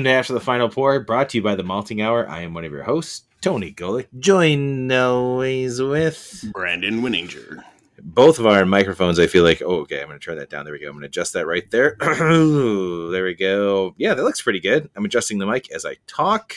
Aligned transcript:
Welcome 0.00 0.12
to 0.12 0.18
After 0.18 0.32
the 0.32 0.40
Final 0.40 0.70
Pour, 0.70 0.98
brought 1.00 1.28
to 1.28 1.36
you 1.36 1.42
by 1.42 1.54
the 1.56 1.62
Malting 1.62 2.00
Hour. 2.00 2.26
I 2.26 2.40
am 2.40 2.54
one 2.54 2.64
of 2.64 2.72
your 2.72 2.84
hosts, 2.84 3.24
Tony 3.42 3.70
Golick, 3.70 4.06
joined 4.18 4.90
always 4.90 5.78
with 5.82 6.42
Brandon 6.54 7.02
Winninger. 7.02 7.62
both 8.02 8.38
of 8.38 8.46
our 8.46 8.64
microphones. 8.64 9.18
I 9.18 9.26
feel 9.26 9.44
like, 9.44 9.60
oh, 9.60 9.80
okay, 9.80 10.00
I'm 10.00 10.06
going 10.06 10.18
to 10.18 10.24
turn 10.24 10.38
that 10.38 10.48
down. 10.48 10.64
There 10.64 10.72
we 10.72 10.78
go. 10.80 10.86
I'm 10.86 10.92
going 10.94 11.02
to 11.02 11.06
adjust 11.08 11.34
that 11.34 11.46
right 11.46 11.70
there. 11.70 11.96
there 12.00 13.24
we 13.24 13.34
go. 13.38 13.94
Yeah, 13.98 14.14
that 14.14 14.22
looks 14.24 14.40
pretty 14.40 14.60
good. 14.60 14.88
I'm 14.96 15.04
adjusting 15.04 15.36
the 15.36 15.44
mic 15.44 15.70
as 15.70 15.84
I 15.84 15.96
talk. 16.06 16.54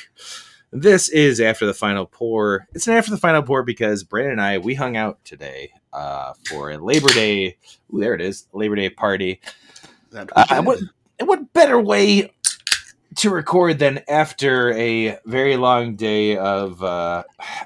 This 0.72 1.10
is 1.10 1.42
After 1.42 1.66
the 1.66 1.73
Final 1.73 2.06
Pour. 2.06 2.66
It's 2.73 2.88
an 2.88 2.94
After 2.94 3.12
the 3.12 3.17
Final 3.17 3.44
Pour 3.44 3.62
because 3.64 4.06
Brandon 4.06 4.32
and 4.32 4.42
I, 4.42 4.58
we 4.60 4.73
hung 4.76 4.95
out 4.95 5.20
today 5.26 5.73
uh, 5.92 6.32
for 6.48 6.72
a 6.72 6.78
Labor 6.78 7.10
Day. 7.10 7.58
Ooh, 7.94 8.00
there 8.00 8.14
it 8.16 8.22
is. 8.22 8.48
Labor 8.54 8.78
Day 8.78 8.89
party. 8.89 9.42
That 10.12 10.30
Uh, 10.34 10.64
what, 10.64 10.80
and 11.20 11.28
what 11.28 11.52
better 11.52 11.78
way 11.80 12.32
to 13.17 13.30
record 13.30 13.80
than 13.80 14.02
after 14.08 14.72
a 14.73 15.17
very 15.25 15.58
long 15.58 15.95
day 15.95 16.38
of 16.38 16.83
uh 16.83 17.23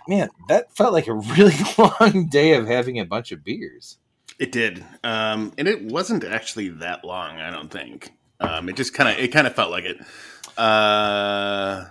man 0.07 0.29
that 0.49 0.75
felt 0.75 0.93
like 0.93 1.07
a 1.07 1.13
really 1.13 1.55
long 1.77 2.27
day 2.27 2.53
of 2.53 2.67
having 2.67 2.99
a 2.99 3.05
bunch 3.05 3.31
of 3.31 3.43
beers 3.43 3.97
it 4.39 4.51
did, 4.51 4.85
um, 5.03 5.51
and 5.57 5.67
it 5.67 5.81
wasn't 5.85 6.23
actually 6.23 6.69
that 6.69 7.03
long. 7.03 7.39
I 7.39 7.49
don't 7.49 7.71
think. 7.71 8.11
Um, 8.39 8.69
it 8.69 8.75
just 8.75 8.93
kind 8.93 9.09
of 9.09 9.17
it 9.17 9.29
kind 9.29 9.47
of 9.47 9.55
felt 9.55 9.71
like 9.71 9.83
it. 9.83 9.97
Uh, 10.55 11.85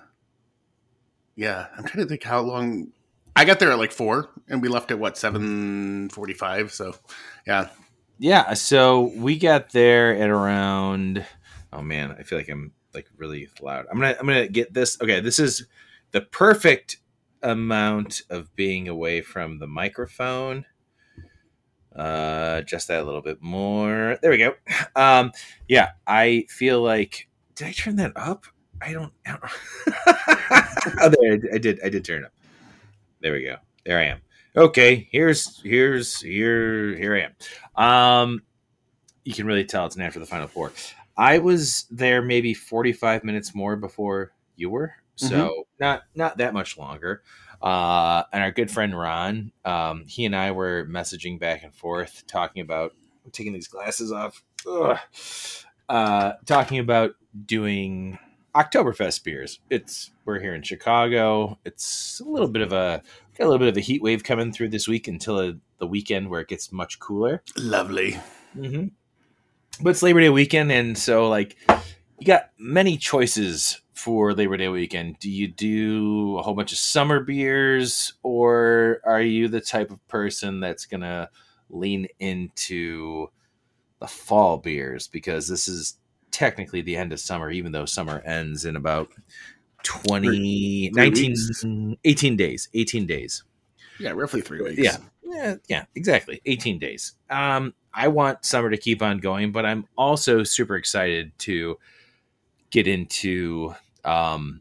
yeah, 1.35 1.67
I'm 1.77 1.83
trying 1.83 2.05
to 2.05 2.09
think 2.09 2.23
how 2.23 2.41
long. 2.43 2.93
I 3.35 3.45
got 3.45 3.59
there 3.59 3.73
at 3.73 3.79
like 3.79 3.91
four, 3.91 4.31
and 4.49 4.63
we 4.63 4.69
left 4.69 4.93
at 4.93 5.01
what 5.01 5.19
seven 5.19 6.09
forty-five. 6.09 6.73
So, 6.73 6.95
yeah, 7.49 7.69
yeah 8.19 8.55
so 8.55 9.13
we 9.17 9.39
got 9.39 9.71
there 9.73 10.15
at 10.17 10.31
around 10.31 11.25
oh 11.73 11.83
man 11.83 12.15
i 12.19 12.23
feel 12.23 12.39
like 12.39 12.49
i'm 12.49 12.73
like 12.97 13.07
really 13.17 13.49
loud. 13.61 13.87
I'm 13.91 14.01
gonna 14.01 14.17
i'm 14.19 14.27
gonna 14.27 14.49
get 14.49 14.75
this. 14.75 15.01
Okay 15.01 15.21
this 15.21 15.39
is 15.39 15.67
the 16.11 16.23
perfect 16.23 16.97
amount 17.43 18.23
of 18.31 18.55
being 18.57 18.89
away 18.89 19.21
from 19.21 19.59
the 19.61 19.69
microphone. 19.69 20.65
Uh 21.95 22.63
just 22.63 22.89
that 22.89 23.01
a 23.01 23.05
little 23.05 23.23
bit 23.23 23.41
more. 23.41 24.19
There 24.21 24.33
we 24.33 24.39
go. 24.39 24.55
Um 24.97 25.31
yeah 25.69 25.91
i 26.07 26.45
feel 26.49 26.83
like 26.83 27.29
did 27.55 27.69
i 27.69 27.73
turn 27.73 27.97
that 27.97 28.13
up? 28.17 28.47
I 28.83 28.93
don't, 28.93 29.13
I 29.27 29.31
don't 29.31 29.43
oh, 31.01 31.09
there, 31.09 31.39
I 31.55 31.59
did 31.59 31.81
i 31.85 31.89
did 31.89 32.05
turn 32.05 32.23
it 32.23 32.27
up. 32.27 32.33
There 33.21 33.33
we 33.33 33.45
go. 33.45 33.57
There 33.85 33.99
i 33.99 34.05
am. 34.05 34.21
Okay 34.57 35.07
here's 35.13 35.61
here's 35.63 36.21
here 36.21 36.97
here 36.97 37.15
i 37.15 37.21
am. 37.21 37.85
Um 37.85 38.43
you 39.25 39.35
can 39.35 39.47
really 39.47 39.65
tell 39.65 39.87
it's 39.87 39.97
an 39.97 40.03
after 40.03 40.21
the 40.21 40.27
final 40.27 40.49
pour 40.49 40.73
i 41.17 41.39
was 41.39 41.87
there 41.91 42.23
maybe 42.23 42.55
45 42.55 43.25
minutes 43.25 43.55
more 43.55 43.77
before 43.77 44.33
you 44.57 44.71
were 44.71 44.95
so 45.17 45.67
not 45.81 46.03
not 46.15 46.39
that 46.39 46.53
much 46.53 46.77
longer 46.77 47.23
uh 47.63 48.23
and 48.33 48.43
our 48.43 48.51
good 48.51 48.71
friend 48.71 48.99
ron 48.99 49.51
um 49.65 50.05
he 50.07 50.25
and 50.25 50.37
i 50.37 50.51
were 50.51 50.87
messaging 50.91 51.41
back 51.41 51.63
and 51.63 51.75
forth 51.75 52.25
talking 52.27 52.61
about 52.61 52.93
I'm 53.25 53.31
taking 53.31 53.53
these 53.53 53.67
glasses 53.67 54.13
off 54.13 54.43
uh 55.89 56.33
talking 56.45 56.79
about 56.79 57.15
doing 57.45 58.19
Oktoberfest 58.57 59.23
beers. 59.23 59.61
It's 59.69 60.11
we're 60.25 60.41
here 60.41 60.55
in 60.55 60.63
Chicago. 60.63 61.59
It's 61.67 62.21
a 62.21 62.25
little 62.25 62.49
bit 62.49 62.63
of 62.63 62.73
a 62.73 63.03
got 63.37 63.45
a 63.45 63.49
little 63.49 63.59
bit 63.59 63.69
of 63.69 63.77
a 63.77 63.83
heat 63.83 64.03
wave 64.03 64.25
coming 64.25 64.51
through 64.51 64.71
this 64.71 64.89
week 64.89 65.07
until 65.09 65.39
uh 65.39 65.53
the 65.79 65.87
weekend 65.87 66.31
where 66.31 66.41
it 66.41 66.49
gets 66.49 66.73
much 66.73 66.99
cooler. 66.99 67.43
lovely. 67.59 68.19
Mm-hmm. 68.57 68.87
But 69.81 69.91
it's 69.91 70.03
Labor 70.03 70.21
Day 70.21 70.31
weekend, 70.31 70.73
and 70.73 70.97
so 70.97 71.29
like 71.29 71.57
you 72.19 72.27
got 72.27 72.51
many 72.59 72.97
choices 72.97 73.81
for 73.93 74.33
Labor 74.33 74.57
Day 74.57 74.69
weekend. 74.69 75.19
Do 75.19 75.31
you 75.31 75.49
do 75.49 76.39
a 76.39 76.43
whole 76.43 76.55
bunch 76.55 76.73
of 76.73 76.79
summer 76.79 77.21
beers, 77.21 78.15
or 78.23 79.01
are 79.05 79.21
you 79.21 79.49
the 79.49 79.61
type 79.61 79.91
of 79.91 80.07
person 80.09 80.61
that's 80.61 80.87
gonna 80.87 81.29
lean 81.69 82.07
into 82.19 83.29
the 84.01 84.07
fall 84.07 84.59
beers 84.59 85.09
because 85.09 85.49
this 85.49 85.69
is 85.69 85.99
technically 86.31 86.83
the 86.83 86.97
end 86.97 87.13
of 87.13 87.21
summer, 87.21 87.51
even 87.51 87.73
though 87.73 87.87
summer 87.87 88.21
ends 88.21 88.65
in 88.65 88.77
about 88.77 89.09
20, 89.83 90.29
Three 90.29 90.91
19, 90.95 91.97
18 92.05 92.37
days. 92.37 92.69
18 92.75 93.07
days. 93.07 93.45
Yeah, 93.99 94.11
roughly 94.11 94.41
three 94.43 94.61
weeks. 94.61 94.79
Yeah. 94.79 94.97
Yeah, 95.37 95.55
yeah, 95.69 95.85
exactly. 95.95 96.41
18 96.47 96.79
days. 96.79 97.13
Um, 97.31 97.75
I 97.93 98.09
want 98.09 98.45
summer 98.45 98.71
to 98.71 98.77
keep 98.77 99.03
on 99.03 99.19
going, 99.19 99.53
but 99.53 99.67
I'm 99.67 99.87
also 99.97 100.43
super 100.43 100.77
excited 100.77 101.33
to 101.41 101.79
get 102.71 102.87
into 102.87 103.75
um, 104.05 104.61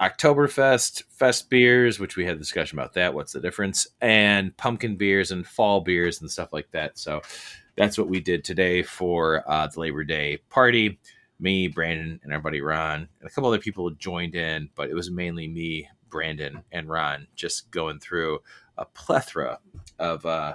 Oktoberfest, 0.00 1.04
Fest 1.10 1.48
beers, 1.48 1.98
which 1.98 2.16
we 2.16 2.24
had 2.24 2.36
a 2.36 2.38
discussion 2.38 2.78
about 2.78 2.94
that. 2.94 3.14
What's 3.14 3.32
the 3.32 3.40
difference? 3.40 3.86
And 4.00 4.56
pumpkin 4.56 4.96
beers 4.96 5.30
and 5.30 5.46
fall 5.46 5.80
beers 5.80 6.20
and 6.20 6.30
stuff 6.30 6.52
like 6.52 6.70
that. 6.72 6.98
So 6.98 7.22
that's 7.76 7.96
what 7.98 8.08
we 8.08 8.20
did 8.20 8.44
today 8.44 8.82
for 8.82 9.42
uh, 9.50 9.66
the 9.66 9.80
Labor 9.80 10.04
Day 10.04 10.38
party. 10.50 10.98
Me, 11.40 11.66
Brandon, 11.66 12.20
and 12.22 12.32
our 12.32 12.40
buddy 12.40 12.60
Ron, 12.60 13.08
and 13.20 13.28
a 13.28 13.30
couple 13.30 13.48
other 13.48 13.58
people 13.58 13.90
joined 13.90 14.36
in, 14.36 14.70
but 14.76 14.88
it 14.88 14.94
was 14.94 15.10
mainly 15.10 15.48
me, 15.48 15.88
Brandon, 16.14 16.62
and 16.70 16.88
Ron 16.88 17.26
just 17.34 17.72
going 17.72 17.98
through 17.98 18.38
a 18.78 18.84
plethora 18.84 19.58
of 19.98 20.24
uh, 20.24 20.54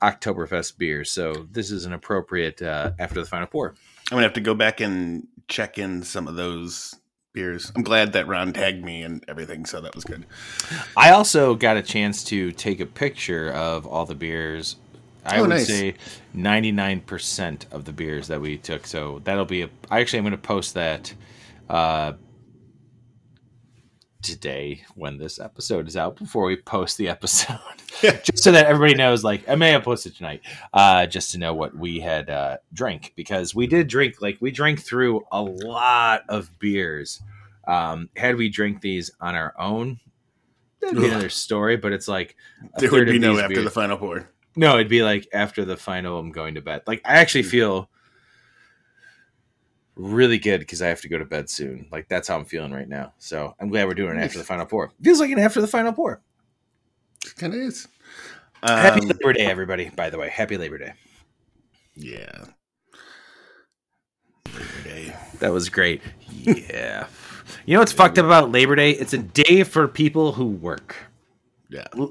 Oktoberfest 0.00 0.78
beers. 0.78 1.10
So 1.10 1.48
this 1.50 1.72
is 1.72 1.86
an 1.86 1.92
appropriate 1.92 2.62
uh, 2.62 2.92
after 3.00 3.20
the 3.20 3.26
final 3.26 3.48
pour. 3.48 3.70
I'm 3.70 4.16
gonna 4.16 4.22
have 4.22 4.32
to 4.34 4.40
go 4.40 4.54
back 4.54 4.80
and 4.80 5.26
check 5.48 5.76
in 5.76 6.04
some 6.04 6.28
of 6.28 6.36
those 6.36 6.94
beers. 7.32 7.72
I'm 7.74 7.82
glad 7.82 8.12
that 8.12 8.28
Ron 8.28 8.52
tagged 8.52 8.84
me 8.84 9.02
and 9.02 9.24
everything, 9.26 9.66
so 9.66 9.80
that 9.80 9.92
was 9.92 10.04
good. 10.04 10.24
I 10.96 11.10
also 11.10 11.56
got 11.56 11.76
a 11.76 11.82
chance 11.82 12.22
to 12.24 12.52
take 12.52 12.78
a 12.78 12.86
picture 12.86 13.50
of 13.50 13.86
all 13.88 14.06
the 14.06 14.14
beers. 14.14 14.76
I 15.26 15.38
Oh, 15.38 15.40
would 15.40 15.50
nice. 15.50 15.66
say 15.66 15.94
99% 16.36 17.72
of 17.72 17.86
the 17.86 17.92
beers 17.92 18.28
that 18.28 18.40
we 18.40 18.56
took. 18.58 18.86
So 18.86 19.20
that'll 19.24 19.46
be 19.46 19.62
a. 19.62 19.70
I 19.90 19.98
actually 20.00 20.18
am 20.20 20.24
going 20.26 20.32
to 20.32 20.38
post 20.38 20.74
that 20.74 21.12
uh, 21.68 22.12
today 24.24 24.82
when 24.94 25.18
this 25.18 25.38
episode 25.38 25.86
is 25.86 25.96
out 25.96 26.16
before 26.16 26.46
we 26.46 26.56
post 26.56 26.96
the 26.98 27.08
episode. 27.08 27.58
just 28.00 28.42
so 28.42 28.50
that 28.50 28.66
everybody 28.66 28.94
knows, 28.94 29.22
like, 29.22 29.48
I 29.48 29.54
may 29.54 29.70
have 29.70 29.84
posted 29.84 30.16
tonight, 30.16 30.40
uh, 30.72 31.06
just 31.06 31.30
to 31.32 31.38
know 31.38 31.54
what 31.54 31.76
we 31.76 32.00
had 32.00 32.30
uh, 32.30 32.56
drank 32.72 33.12
because 33.14 33.54
we 33.54 33.66
did 33.66 33.86
drink, 33.86 34.20
like, 34.20 34.38
we 34.40 34.50
drank 34.50 34.80
through 34.80 35.22
a 35.30 35.40
lot 35.42 36.22
of 36.28 36.50
beers. 36.58 37.22
Um, 37.68 38.08
had 38.16 38.36
we 38.36 38.48
drink 38.48 38.80
these 38.80 39.10
on 39.20 39.34
our 39.34 39.54
own, 39.58 40.00
that'd 40.80 40.96
be 40.96 41.04
Ugh. 41.04 41.10
another 41.10 41.28
story, 41.30 41.76
but 41.76 41.92
it's 41.92 42.08
like 42.08 42.36
There 42.78 42.90
would 42.90 43.06
be 43.06 43.18
no 43.18 43.38
after 43.38 43.48
beers- 43.54 43.64
the 43.64 43.70
final 43.70 43.96
pour. 43.98 44.28
no, 44.56 44.74
it'd 44.74 44.88
be 44.88 45.02
like 45.02 45.28
after 45.32 45.64
the 45.64 45.76
final, 45.76 46.18
I'm 46.18 46.32
going 46.32 46.54
to 46.56 46.60
bed. 46.62 46.82
Like 46.86 47.00
I 47.04 47.14
actually 47.18 47.44
feel 47.44 47.88
really 49.96 50.38
good 50.38 50.60
because 50.60 50.82
I 50.82 50.88
have 50.88 51.00
to 51.02 51.08
go 51.08 51.18
to 51.18 51.24
bed 51.24 51.48
soon. 51.48 51.86
Like 51.92 52.08
that's 52.08 52.28
how 52.28 52.36
I'm 52.36 52.44
feeling 52.44 52.72
right 52.72 52.88
now. 52.88 53.12
So 53.18 53.54
I'm 53.60 53.68
glad 53.68 53.86
we're 53.86 53.94
doing 53.94 54.16
it 54.18 54.22
after 54.22 54.38
the 54.38 54.44
final 54.44 54.66
pour. 54.66 54.92
Feels 55.02 55.20
like 55.20 55.30
an 55.30 55.38
after 55.38 55.60
the 55.60 55.66
final 55.68 55.92
pour. 55.92 56.20
Kind 57.36 57.54
of 57.54 57.60
is. 57.60 57.86
Happy 58.62 59.00
Um, 59.00 59.08
Labor 59.08 59.32
Day, 59.34 59.44
everybody. 59.46 59.90
By 59.90 60.10
the 60.10 60.18
way, 60.18 60.28
happy 60.30 60.56
Labor 60.56 60.78
Day. 60.78 60.92
yeah. 61.94 62.44
Labor 64.46 64.82
Day. 64.84 65.16
That 65.40 65.52
was 65.52 65.68
great. 65.68 66.02
Yeah. 66.30 67.06
You 67.66 67.74
know 67.74 67.80
what's 67.80 67.92
fucked 67.92 68.18
up 68.18 68.24
about 68.24 68.52
Labor 68.52 68.74
Day? 68.74 68.90
It's 68.92 69.12
a 69.12 69.18
day 69.18 69.64
for 69.64 69.86
people 69.86 70.32
who 70.32 70.46
work. 70.46 70.96
Yeah. 71.68 71.84
Go 71.94 72.10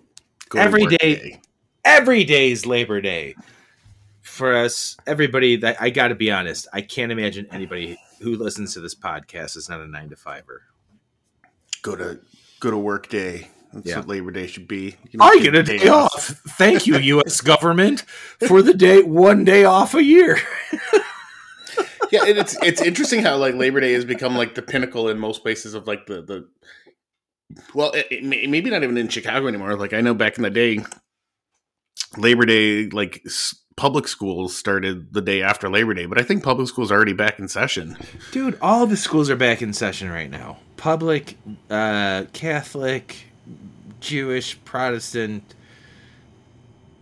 every 0.59 0.83
work 0.83 0.91
day- 0.99 1.41
Every 1.83 2.23
day's 2.23 2.65
Labor 2.67 3.01
Day. 3.01 3.35
For 4.23 4.55
us, 4.55 4.95
everybody 5.05 5.57
that 5.57 5.77
I 5.81 5.89
got 5.89 6.07
to 6.07 6.15
be 6.15 6.31
honest, 6.31 6.67
I 6.73 6.81
can't 6.81 7.11
imagine 7.11 7.45
anybody 7.51 7.97
who 8.21 8.35
listens 8.35 8.73
to 8.73 8.79
this 8.79 8.95
podcast 8.95 9.57
is 9.57 9.67
not 9.69 9.81
a 9.81 9.87
nine 9.87 10.09
to 10.09 10.15
fiver. 10.15 10.63
Go 11.81 11.95
to 11.97 12.19
go 12.61 12.71
to 12.71 12.77
work 12.77 13.09
day. 13.09 13.49
That's 13.73 13.87
Yeah. 13.87 13.97
what 13.97 14.07
Labor 14.07 14.31
Day 14.31 14.47
should 14.47 14.67
be. 14.67 14.95
You 15.11 15.19
know, 15.19 15.25
I 15.25 15.39
get 15.39 15.55
a 15.55 15.63
day 15.63 15.87
off. 15.89 16.27
Thank 16.57 16.87
you, 16.87 16.97
U.S. 17.17 17.41
government, 17.41 18.01
for 18.47 18.61
the 18.61 18.73
day 18.73 19.03
one 19.03 19.43
day 19.43 19.65
off 19.65 19.93
a 19.93 20.03
year. 20.03 20.37
yeah, 22.11 22.23
and 22.25 22.37
it's 22.37 22.55
it's 22.63 22.81
interesting 22.81 23.21
how 23.23 23.35
like 23.37 23.55
Labor 23.55 23.81
Day 23.81 23.93
has 23.93 24.05
become 24.05 24.37
like 24.37 24.55
the 24.55 24.61
pinnacle 24.61 25.09
in 25.09 25.19
most 25.19 25.41
places 25.41 25.73
of 25.73 25.85
like 25.87 26.05
the 26.05 26.21
the. 26.21 26.47
Well, 27.73 27.91
it, 27.91 28.07
it 28.09 28.23
may, 28.23 28.47
maybe 28.47 28.69
not 28.69 28.83
even 28.83 28.97
in 28.97 29.09
Chicago 29.09 29.47
anymore. 29.47 29.75
Like 29.75 29.93
I 29.93 30.01
know 30.01 30.13
back 30.13 30.37
in 30.37 30.43
the 30.43 30.49
day, 30.49 30.79
Labor 32.17 32.45
Day 32.45 32.87
like 32.89 33.21
s- 33.25 33.55
public 33.75 34.07
schools 34.07 34.55
started 34.55 35.13
the 35.13 35.21
day 35.21 35.41
after 35.41 35.69
Labor 35.69 35.93
Day, 35.93 36.05
but 36.05 36.19
I 36.19 36.23
think 36.23 36.43
public 36.43 36.67
schools 36.67 36.91
are 36.91 36.95
already 36.95 37.13
back 37.13 37.39
in 37.39 37.47
session. 37.47 37.97
Dude, 38.31 38.57
all 38.61 38.85
the 38.85 38.97
schools 38.97 39.29
are 39.29 39.35
back 39.35 39.61
in 39.61 39.73
session 39.73 40.09
right 40.09 40.29
now. 40.29 40.57
Public, 40.77 41.37
uh, 41.69 42.25
Catholic, 42.33 43.25
Jewish, 43.99 44.63
Protestant. 44.65 45.55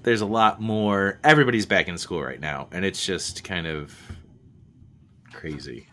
There's 0.03 0.21
a 0.21 0.25
lot 0.25 0.61
more. 0.61 1.19
Everybody's 1.23 1.65
back 1.65 1.87
in 1.87 1.97
school 1.97 2.23
right 2.23 2.39
now, 2.39 2.67
and 2.71 2.85
it's 2.85 3.05
just 3.05 3.43
kind 3.43 3.67
of 3.67 3.95
crazy. 5.31 5.87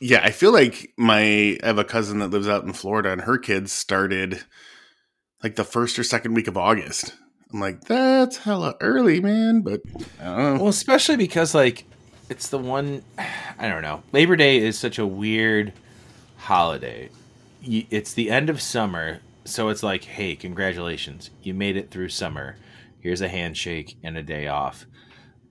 Yeah, 0.00 0.20
I 0.24 0.30
feel 0.30 0.52
like 0.52 0.92
my 0.96 1.58
I 1.62 1.66
have 1.66 1.78
a 1.78 1.84
cousin 1.84 2.18
that 2.20 2.28
lives 2.28 2.48
out 2.48 2.64
in 2.64 2.72
Florida, 2.72 3.12
and 3.12 3.22
her 3.22 3.38
kids 3.38 3.72
started 3.72 4.42
like 5.42 5.56
the 5.56 5.64
first 5.64 5.98
or 5.98 6.04
second 6.04 6.34
week 6.34 6.48
of 6.48 6.56
August. 6.56 7.14
I'm 7.52 7.60
like, 7.60 7.82
that's 7.82 8.38
hella 8.38 8.74
early, 8.80 9.20
man. 9.20 9.60
But. 9.60 9.82
Well, 10.20 10.68
especially 10.68 11.16
because 11.16 11.54
like 11.54 11.84
it's 12.28 12.48
the 12.48 12.58
one 12.58 13.02
I 13.58 13.68
don't 13.68 13.82
know. 13.82 14.02
Labor 14.12 14.36
Day 14.36 14.58
is 14.58 14.78
such 14.78 14.98
a 14.98 15.06
weird 15.06 15.72
holiday. 16.38 17.10
It's 17.62 18.14
the 18.14 18.30
end 18.30 18.50
of 18.50 18.60
summer, 18.60 19.20
so 19.44 19.68
it's 19.68 19.82
like, 19.82 20.04
hey, 20.04 20.34
congratulations, 20.34 21.30
you 21.42 21.54
made 21.54 21.76
it 21.76 21.90
through 21.90 22.08
summer. 22.08 22.56
Here's 23.00 23.20
a 23.20 23.28
handshake 23.28 23.98
and 24.02 24.16
a 24.16 24.22
day 24.22 24.48
off. 24.48 24.86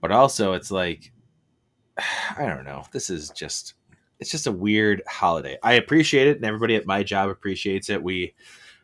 But 0.00 0.10
also, 0.10 0.52
it's 0.52 0.70
like, 0.70 1.12
I 2.36 2.46
don't 2.46 2.64
know. 2.64 2.84
This 2.92 3.08
is 3.08 3.30
just, 3.30 3.74
it's 4.18 4.30
just 4.30 4.46
a 4.46 4.52
weird 4.52 5.02
holiday. 5.06 5.56
I 5.62 5.74
appreciate 5.74 6.26
it, 6.26 6.36
and 6.36 6.44
everybody 6.44 6.74
at 6.74 6.86
my 6.86 7.02
job 7.02 7.30
appreciates 7.30 7.88
it. 7.88 8.02
We, 8.02 8.34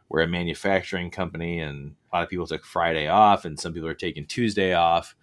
we're 0.09 0.23
a 0.23 0.29
manufacturing 0.29 1.11
company, 1.11 1.61
and 1.61 1.95
a 2.13 2.17
lot 2.17 2.23
of 2.23 2.31
people 2.31 2.47
took 2.47 2.65
Friday 2.65 3.09
off, 3.09 3.45
and 3.45 3.59
some 3.59 3.73
people 3.73 3.89
are 3.89 3.95
taking 3.95 4.27
Tuesday 4.27 4.75
off. 4.75 5.15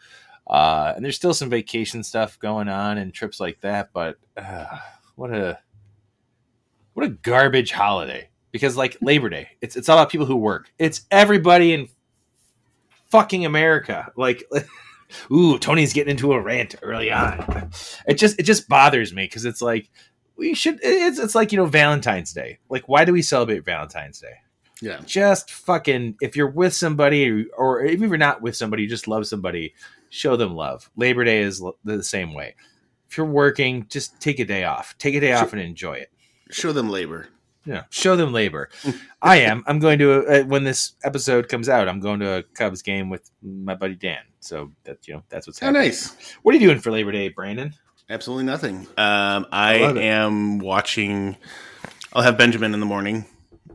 Uh, 0.48 0.94
and 0.96 1.04
there's 1.04 1.16
still 1.16 1.34
some 1.34 1.50
vacation 1.50 2.04
stuff 2.04 2.38
going 2.40 2.70
on 2.70 2.98
and 2.98 3.14
trips 3.14 3.40
like 3.40 3.60
that, 3.62 3.90
but 3.94 4.18
uh, 4.38 4.78
what 5.16 5.34
a 5.34 5.58
what 6.94 7.06
a 7.06 7.10
garbage 7.10 7.72
holiday. 7.72 8.30
Because 8.52 8.78
like 8.78 8.98
Labor 9.02 9.30
Day, 9.30 9.50
it's 9.62 9.76
it's 9.76 9.90
all 9.90 9.98
about 9.98 10.12
people 10.12 10.28
who 10.28 10.36
work. 10.36 10.72
It's 10.78 11.02
everybody 11.10 11.74
in 11.74 11.90
fucking 13.10 13.44
America. 13.46 14.12
Like, 14.16 14.44
ooh, 15.32 15.58
Tony's 15.58 15.94
getting 15.94 16.12
into 16.12 16.34
a 16.34 16.42
rant 16.42 16.76
early 16.84 17.12
on. 17.12 17.72
It 18.08 18.16
just 18.16 18.40
it 18.40 18.44
just 18.44 18.70
bothers 18.70 19.14
me 19.14 19.26
because 19.26 19.46
it's 19.46 19.64
like 19.64 19.90
we 20.36 20.54
should. 20.54 20.80
It's 20.84 21.18
it's 21.18 21.34
like 21.34 21.52
you 21.52 21.58
know 21.58 21.66
Valentine's 21.66 22.34
Day. 22.34 22.60
Like, 22.70 22.88
why 22.88 23.04
do 23.04 23.14
we 23.14 23.24
celebrate 23.24 23.66
Valentine's 23.66 24.20
Day? 24.20 24.36
Yeah, 24.82 25.00
just 25.06 25.52
fucking 25.52 26.16
if 26.22 26.36
you're 26.36 26.50
with 26.50 26.74
somebody 26.74 27.46
or 27.58 27.84
even 27.86 28.04
if 28.04 28.10
you're 28.10 28.18
not 28.18 28.42
with 28.42 28.56
somebody 28.56 28.84
you 28.84 28.90
just 28.90 29.08
love 29.08 29.26
somebody 29.28 29.74
show 30.10 30.36
them 30.36 30.54
love 30.56 30.90
labor 30.96 31.24
day 31.24 31.40
is 31.42 31.62
l- 31.62 31.78
the 31.84 32.04
same 32.04 32.34
way 32.34 32.56
if 33.10 33.18
you're 33.18 33.26
working 33.26 33.86
just 33.90 34.20
take 34.20 34.40
a 34.40 34.46
day 34.46 34.64
off 34.66 34.96
take 34.98 35.16
a 35.16 35.20
day 35.20 35.32
off 35.34 35.54
and 35.54 35.62
enjoy 35.62 35.94
it 35.94 36.12
show 36.52 36.72
them 36.74 36.90
labor. 36.90 37.28
yeah 37.66 37.84
show 37.90 38.16
them 38.18 38.34
labor 38.34 38.70
i 39.22 39.38
am 39.38 39.64
i'm 39.68 39.80
going 39.80 39.98
to 40.00 40.26
uh, 40.26 40.44
when 40.44 40.64
this 40.66 40.94
episode 41.04 41.48
comes 41.48 41.70
out 41.70 41.88
i'm 41.88 42.00
going 42.02 42.20
to 42.20 42.38
a 42.40 42.44
cubs 42.44 42.82
game 42.82 43.10
with 43.10 43.30
my 43.42 43.76
buddy 43.76 43.96
dan 43.96 44.20
so 44.42 44.72
that 44.84 45.08
you 45.08 45.14
know 45.14 45.24
that's 45.30 45.48
what's 45.48 45.62
Oh, 45.64 45.68
happening 45.68 45.84
nice. 45.88 46.36
what 46.44 46.54
are 46.54 46.58
you 46.58 46.68
doing 46.68 46.80
for 46.80 46.92
labor 46.92 47.12
day 47.14 47.30
brandon 47.30 47.74
Absolutely 48.08 48.44
nothing. 48.46 48.82
Um, 49.00 49.48
I, 49.52 49.78
it. 49.78 49.98
am 49.98 50.60
watching. 50.60 51.38
I'll 52.14 52.22
have 52.22 52.38
Benjamin 52.38 52.76
in 52.76 52.80
the 52.80 52.86
morning. 52.86 53.26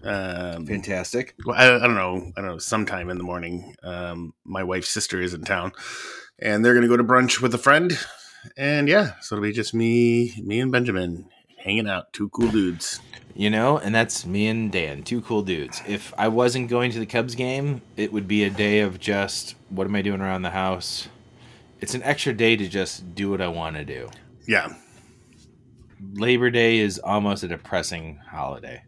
Um, 0.02 0.67
fantastic 0.67 1.35
well, 1.44 1.56
I, 1.56 1.76
I 1.76 1.79
don't 1.81 1.94
know. 1.94 2.32
I 2.37 2.41
don't 2.41 2.50
know. 2.50 2.58
Sometime 2.58 3.11
in 3.11 3.19
the 3.19 3.25
morning, 3.25 3.75
um, 3.82 4.35
my 4.44 4.62
wife's 4.62 4.88
sister 4.88 5.20
is 5.20 5.35
in 5.35 5.43
town, 5.43 5.73
and 6.38 6.64
they're 6.64 6.75
going 6.75 6.82
to 6.82 6.88
go 6.88 6.97
to 6.97 7.05
brunch 7.05 7.41
with 7.41 7.55
a 7.55 7.58
friend. 7.58 7.99
And 8.56 8.88
yeah, 8.88 9.20
so 9.20 9.35
it'll 9.35 9.43
be 9.43 9.52
just 9.52 9.75
me, 9.75 10.35
me 10.43 10.61
and 10.61 10.73
Benjamin 10.73 11.29
hanging 11.58 11.88
out. 11.88 12.12
Two 12.12 12.31
cool 12.31 12.50
dudes. 12.50 13.00
You 13.35 13.50
know, 13.50 13.79
and 13.79 13.94
that's 13.94 14.26
me 14.26 14.49
and 14.49 14.73
Dan, 14.73 15.02
two 15.02 15.20
cool 15.20 15.43
dudes. 15.43 15.81
If 15.87 16.12
I 16.19 16.29
wasn't 16.29 16.69
going 16.69 16.91
to 16.93 16.99
the 16.99 17.06
Cubs 17.06 17.35
game, 17.35 17.81
it 17.97 18.12
would 18.12 18.26
be 18.26 18.44
a 18.44 18.50
day 18.50 18.81
of 18.81 18.99
just 18.99 19.55
what 19.69 19.87
am 19.87 19.94
I 19.94 20.02
doing 20.02 20.20
around 20.20 20.43
the 20.43 20.50
house? 20.50 21.08
It's 21.81 21.94
an 21.94 22.02
extra 22.02 22.32
day 22.32 22.56
to 22.56 22.69
just 22.69 23.14
do 23.14 23.31
what 23.31 23.41
I 23.41 23.49
want 23.49 23.76
to 23.76 23.85
do. 23.85 24.11
Yeah, 24.47 24.75
Labor 26.14 26.50
Day 26.50 26.79
is 26.79 26.99
almost 26.99 27.43
a 27.43 27.49
depressing 27.49 28.20
holiday. 28.31 28.82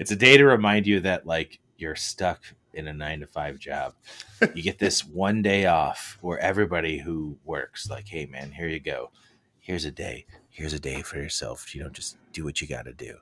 It's 0.00 0.10
a 0.10 0.16
day 0.16 0.38
to 0.38 0.46
remind 0.46 0.86
you 0.86 1.00
that 1.00 1.26
like 1.26 1.58
you're 1.76 1.94
stuck 1.94 2.42
in 2.72 2.88
a 2.88 2.92
9 2.92 3.20
to 3.20 3.26
5 3.26 3.58
job. 3.58 3.92
You 4.54 4.62
get 4.62 4.78
this 4.78 5.04
one 5.04 5.42
day 5.42 5.66
off 5.66 6.16
where 6.22 6.38
everybody 6.38 6.96
who 6.96 7.36
works 7.44 7.90
like, 7.90 8.08
"Hey 8.08 8.24
man, 8.24 8.50
here 8.52 8.68
you 8.68 8.80
go. 8.80 9.10
Here's 9.58 9.84
a 9.84 9.90
day. 9.90 10.24
Here's 10.48 10.72
a 10.72 10.80
day 10.80 11.02
for 11.02 11.18
yourself. 11.18 11.74
You 11.74 11.82
know, 11.82 11.90
just 11.90 12.16
do 12.32 12.44
what 12.44 12.62
you 12.62 12.66
got 12.66 12.86
to 12.86 12.94
do. 12.94 13.18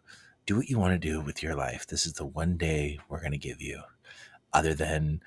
Do 0.46 0.56
what 0.56 0.68
you 0.68 0.78
want 0.78 0.92
to 0.92 1.08
do 1.08 1.20
with 1.20 1.42
your 1.42 1.56
life. 1.56 1.88
This 1.88 2.06
is 2.06 2.12
the 2.12 2.24
one 2.24 2.56
day 2.56 3.00
we're 3.08 3.18
going 3.18 3.32
to 3.32 3.38
give 3.38 3.60
you 3.60 3.80
other 4.52 4.74
than 4.74 5.20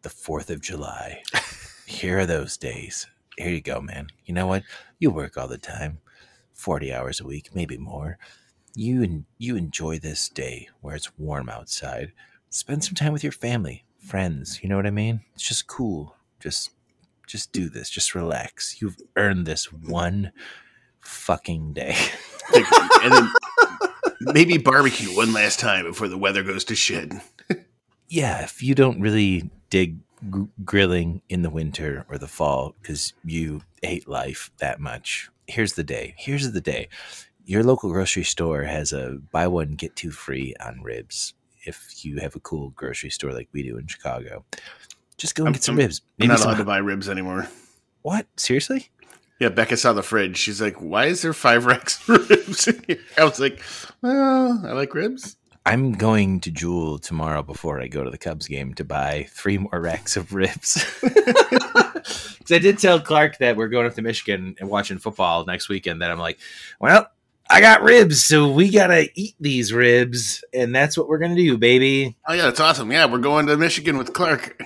the 0.00 0.08
4th 0.08 0.48
of 0.48 0.62
July. 0.62 1.22
Here 1.86 2.20
are 2.20 2.26
those 2.26 2.56
days. 2.56 3.06
Here 3.36 3.50
you 3.50 3.60
go, 3.60 3.82
man. 3.82 4.06
You 4.24 4.32
know 4.32 4.46
what? 4.46 4.62
You 4.98 5.10
work 5.10 5.36
all 5.36 5.48
the 5.48 5.58
time. 5.58 5.98
40 6.54 6.94
hours 6.94 7.20
a 7.20 7.26
week, 7.26 7.54
maybe 7.54 7.76
more. 7.76 8.16
You 8.78 9.02
and 9.02 9.24
you 9.38 9.56
enjoy 9.56 9.98
this 9.98 10.28
day 10.28 10.68
where 10.82 10.94
it's 10.94 11.16
warm 11.18 11.48
outside. 11.48 12.12
Spend 12.50 12.84
some 12.84 12.94
time 12.94 13.14
with 13.14 13.24
your 13.24 13.32
family, 13.32 13.86
friends, 13.98 14.62
you 14.62 14.68
know 14.68 14.76
what 14.76 14.86
I 14.86 14.90
mean? 14.90 15.22
It's 15.34 15.48
just 15.48 15.66
cool. 15.66 16.14
Just 16.40 16.72
just 17.26 17.52
do 17.52 17.70
this. 17.70 17.88
Just 17.88 18.14
relax. 18.14 18.80
You've 18.82 18.98
earned 19.16 19.46
this 19.46 19.72
one 19.72 20.30
fucking 21.00 21.72
day. 21.72 21.96
and 23.02 23.12
then 23.12 23.32
maybe 24.20 24.58
barbecue 24.58 25.08
one 25.16 25.32
last 25.32 25.58
time 25.58 25.86
before 25.86 26.08
the 26.08 26.18
weather 26.18 26.42
goes 26.42 26.62
to 26.64 26.76
shit. 26.76 27.14
yeah, 28.08 28.42
if 28.44 28.62
you 28.62 28.74
don't 28.74 29.00
really 29.00 29.50
dig 29.70 29.96
gr- 30.30 30.44
grilling 30.66 31.22
in 31.30 31.40
the 31.40 31.50
winter 31.50 32.04
or 32.10 32.18
the 32.18 32.28
fall 32.28 32.74
because 32.82 33.14
you 33.24 33.62
hate 33.82 34.06
life 34.06 34.50
that 34.58 34.80
much, 34.80 35.30
here's 35.46 35.72
the 35.72 35.82
day. 35.82 36.14
Here's 36.18 36.52
the 36.52 36.60
day. 36.60 36.88
Your 37.48 37.62
local 37.62 37.90
grocery 37.92 38.24
store 38.24 38.64
has 38.64 38.92
a 38.92 39.18
buy 39.30 39.46
one 39.46 39.76
get 39.76 39.94
two 39.94 40.10
free 40.10 40.54
on 40.64 40.82
ribs. 40.82 41.32
If 41.64 42.04
you 42.04 42.18
have 42.18 42.34
a 42.36 42.40
cool 42.40 42.70
grocery 42.70 43.10
store 43.10 43.32
like 43.32 43.48
we 43.52 43.62
do 43.62 43.78
in 43.78 43.86
Chicago, 43.86 44.44
just 45.16 45.34
go 45.36 45.42
and 45.44 45.48
I'm- 45.48 45.52
get 45.54 45.62
some 45.64 45.74
I'm- 45.76 45.84
ribs. 45.86 46.02
I'm 46.20 46.28
not 46.28 46.40
some. 46.40 46.48
allowed 46.50 46.58
to 46.58 46.64
buy 46.64 46.78
ribs 46.78 47.08
anymore. 47.08 47.48
What? 48.02 48.26
Seriously? 48.36 48.88
Yeah, 49.38 49.50
Becca 49.50 49.76
saw 49.76 49.92
the 49.92 50.02
fridge. 50.02 50.36
She's 50.38 50.60
like, 50.62 50.76
"Why 50.80 51.06
is 51.06 51.22
there 51.22 51.32
five 51.32 51.66
racks 51.72 52.08
of 52.08 52.28
ribs?" 52.30 52.66
in 52.68 52.82
here?" 52.86 52.98
I 53.18 53.24
was 53.24 53.38
like, 53.38 53.60
"Well, 54.02 54.62
I 54.66 54.72
like 54.72 54.94
ribs." 54.94 55.36
I'm 55.66 55.92
going 55.92 56.38
to 56.40 56.50
Jewel 56.52 56.98
tomorrow 56.98 57.42
before 57.42 57.80
I 57.80 57.88
go 57.88 58.04
to 58.04 58.10
the 58.10 58.18
Cubs 58.18 58.46
game 58.46 58.72
to 58.74 58.84
buy 58.84 59.26
three 59.30 59.58
more 59.58 59.80
racks 59.80 60.16
of 60.16 60.32
ribs. 60.34 60.84
Because 62.38 62.54
I 62.54 62.58
did 62.60 62.78
tell 62.78 63.00
Clark 63.00 63.38
that 63.38 63.56
we're 63.56 63.66
going 63.66 63.88
up 63.88 63.94
to 63.94 64.02
Michigan 64.02 64.54
and 64.60 64.68
watching 64.70 64.98
football 64.98 65.44
next 65.44 65.68
weekend. 65.68 66.00
That 66.00 66.12
I'm 66.12 66.18
like, 66.20 66.38
well, 66.80 67.08
I 67.48 67.60
got 67.60 67.82
ribs, 67.82 68.24
so 68.24 68.50
we 68.50 68.70
gotta 68.70 69.08
eat 69.14 69.34
these 69.40 69.72
ribs, 69.72 70.42
and 70.52 70.74
that's 70.74 70.98
what 70.98 71.08
we're 71.08 71.18
gonna 71.18 71.36
do, 71.36 71.56
baby. 71.56 72.16
Oh 72.26 72.32
yeah, 72.32 72.42
that's 72.42 72.60
awesome. 72.60 72.90
Yeah, 72.90 73.06
we're 73.06 73.18
going 73.18 73.46
to 73.46 73.56
Michigan 73.56 73.98
with 73.98 74.12
Clark. 74.12 74.60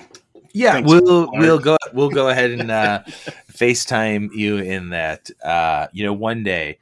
Yeah, 0.53 0.73
Thanks, 0.73 0.89
we'll 0.89 1.27
Clark. 1.27 1.39
we'll 1.41 1.59
go 1.59 1.77
we'll 1.93 2.09
go 2.09 2.29
ahead 2.29 2.51
and 2.51 2.71
uh, 2.71 3.03
FaceTime 3.53 4.29
you 4.33 4.57
in 4.57 4.89
that. 4.89 5.29
Uh, 5.43 5.87
you 5.93 6.03
know, 6.05 6.13
one 6.13 6.43
day, 6.43 6.79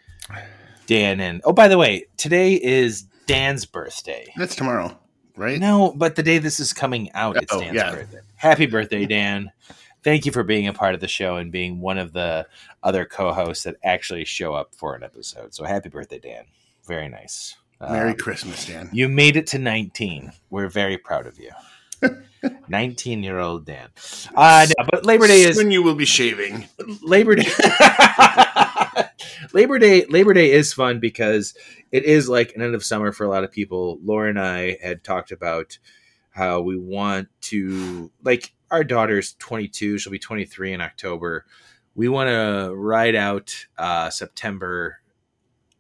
Dan 0.88 1.20
and 1.20 1.42
oh, 1.44 1.52
by 1.54 1.68
the 1.68 1.78
way, 1.78 2.06
today 2.18 2.54
is 2.56 3.04
Dan's 3.28 3.66
birthday. 3.66 4.32
That's 4.38 4.56
tomorrow, 4.56 4.98
right? 5.36 5.60
No, 5.60 5.94
but 5.96 6.16
the 6.16 6.24
day 6.24 6.38
this 6.40 6.60
is 6.60 6.72
coming 6.74 7.12
out, 7.14 7.36
it's 7.38 7.54
Oh, 7.54 7.60
Dan's 7.60 7.76
yeah. 7.76 7.92
birthday. 7.92 8.20
Happy 8.36 8.66
birthday, 8.66 9.06
Dan. 9.06 9.52
Thank 10.04 10.26
you 10.26 10.32
for 10.32 10.44
being 10.44 10.68
a 10.68 10.74
part 10.74 10.96
of 10.96 11.02
the 11.02 11.08
show 11.08 11.36
and 11.38 11.52
being 11.52 11.82
one 11.82 11.98
of 11.98 12.14
the 12.14 12.48
other 12.82 13.06
co 13.06 13.34
hosts 13.34 13.64
that 13.66 13.76
actually 13.84 14.26
show 14.26 14.54
up 14.54 14.74
for 14.76 14.96
an 14.96 15.04
episode. 15.04 15.54
So 15.54 15.66
happy 15.66 15.90
birthday, 15.90 16.20
Dan. 16.20 16.46
Very 16.88 17.10
nice. 17.10 17.56
Merry 17.82 18.12
Um, 18.12 18.18
Christmas, 18.18 18.66
Dan. 18.66 18.90
you 18.92 19.08
made 19.10 19.36
it 19.38 19.48
to 19.48 19.60
19. 19.60 20.32
We're 20.50 20.68
very 20.70 20.98
proud 20.98 21.28
of 21.28 21.38
you. 21.40 21.52
19 22.70 23.24
year 23.24 23.40
old 23.40 23.66
Dan. 23.66 23.90
Uh, 24.34 24.66
no, 24.78 24.86
but 24.90 25.06
Labor 25.06 25.28
Day 25.28 25.42
is 25.42 25.58
when 25.58 25.72
you 25.72 25.84
will 25.84 25.96
be 25.96 26.06
shaving. 26.06 26.68
Labor 27.04 27.36
Day. 27.36 27.50
Labor 29.54 29.80
Day. 29.80 30.06
Labor 30.06 30.34
Day 30.34 30.52
is 30.52 30.74
fun 30.74 31.00
because 31.00 31.54
it 31.92 32.04
is 32.06 32.30
like 32.30 32.54
an 32.56 32.62
end 32.62 32.76
of 32.76 32.84
summer 32.84 33.12
for 33.12 33.26
a 33.26 33.30
lot 33.30 33.44
of 33.44 33.52
people. 33.52 34.00
Laura 34.04 34.30
and 34.30 34.40
I 34.40 34.78
had 34.82 35.04
talked 35.04 35.32
about 35.32 35.78
how 36.32 36.62
we 36.62 36.78
want 36.78 37.28
to 37.42 38.12
like 38.24 38.54
our 38.72 38.84
daughter's 38.84 39.34
22. 39.40 39.98
She'll 39.98 40.12
be 40.12 40.20
23 40.20 40.74
in 40.74 40.82
October. 40.82 41.46
We 41.96 42.08
want 42.08 42.30
to 42.30 42.74
ride 42.76 43.16
out 43.16 43.54
uh, 43.78 44.10
September 44.10 45.00